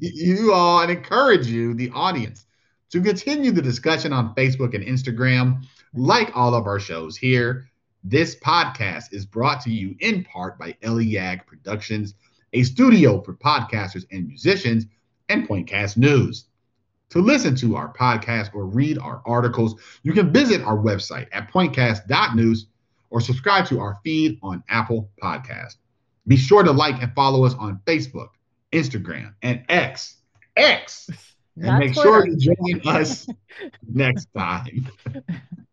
you 0.00 0.52
all 0.52 0.82
and 0.82 0.90
encourage 0.90 1.46
you, 1.46 1.74
the 1.74 1.90
audience, 1.94 2.44
to 2.90 3.00
continue 3.00 3.50
the 3.50 3.62
discussion 3.62 4.12
on 4.12 4.34
Facebook 4.34 4.74
and 4.74 4.84
Instagram. 4.84 5.64
Like 5.94 6.36
all 6.36 6.54
of 6.54 6.66
our 6.66 6.78
shows 6.78 7.16
here, 7.16 7.70
this 8.04 8.36
podcast 8.36 9.12
is 9.12 9.24
brought 9.24 9.62
to 9.62 9.70
you 9.70 9.96
in 10.00 10.24
part 10.24 10.58
by 10.58 10.76
Eliag 10.82 11.46
Productions, 11.46 12.14
a 12.52 12.62
studio 12.62 13.20
for 13.20 13.34
podcasters 13.34 14.04
and 14.10 14.26
musicians, 14.26 14.86
and 15.28 15.48
Pointcast 15.48 15.96
News. 15.96 16.46
To 17.10 17.20
listen 17.20 17.54
to 17.56 17.76
our 17.76 17.92
podcast 17.92 18.54
or 18.54 18.66
read 18.66 18.98
our 18.98 19.22
articles, 19.26 19.80
you 20.02 20.12
can 20.12 20.32
visit 20.32 20.62
our 20.62 20.76
website 20.76 21.26
at 21.32 21.50
pointcast.news 21.50 22.66
or 23.10 23.20
subscribe 23.20 23.66
to 23.66 23.80
our 23.80 23.98
feed 24.04 24.38
on 24.42 24.62
Apple 24.68 25.10
Podcast. 25.22 25.76
Be 26.26 26.36
sure 26.36 26.62
to 26.62 26.72
like 26.72 27.02
and 27.02 27.12
follow 27.14 27.44
us 27.44 27.54
on 27.54 27.80
Facebook, 27.86 28.28
Instagram, 28.72 29.32
and 29.42 29.64
X. 29.70 30.16
X. 30.56 31.08
and 31.56 31.78
make 31.78 31.94
Twitter. 31.94 32.08
sure 32.08 32.26
you 32.26 32.36
join 32.36 32.94
us 32.94 33.26
next 33.88 34.28
time. 34.36 34.88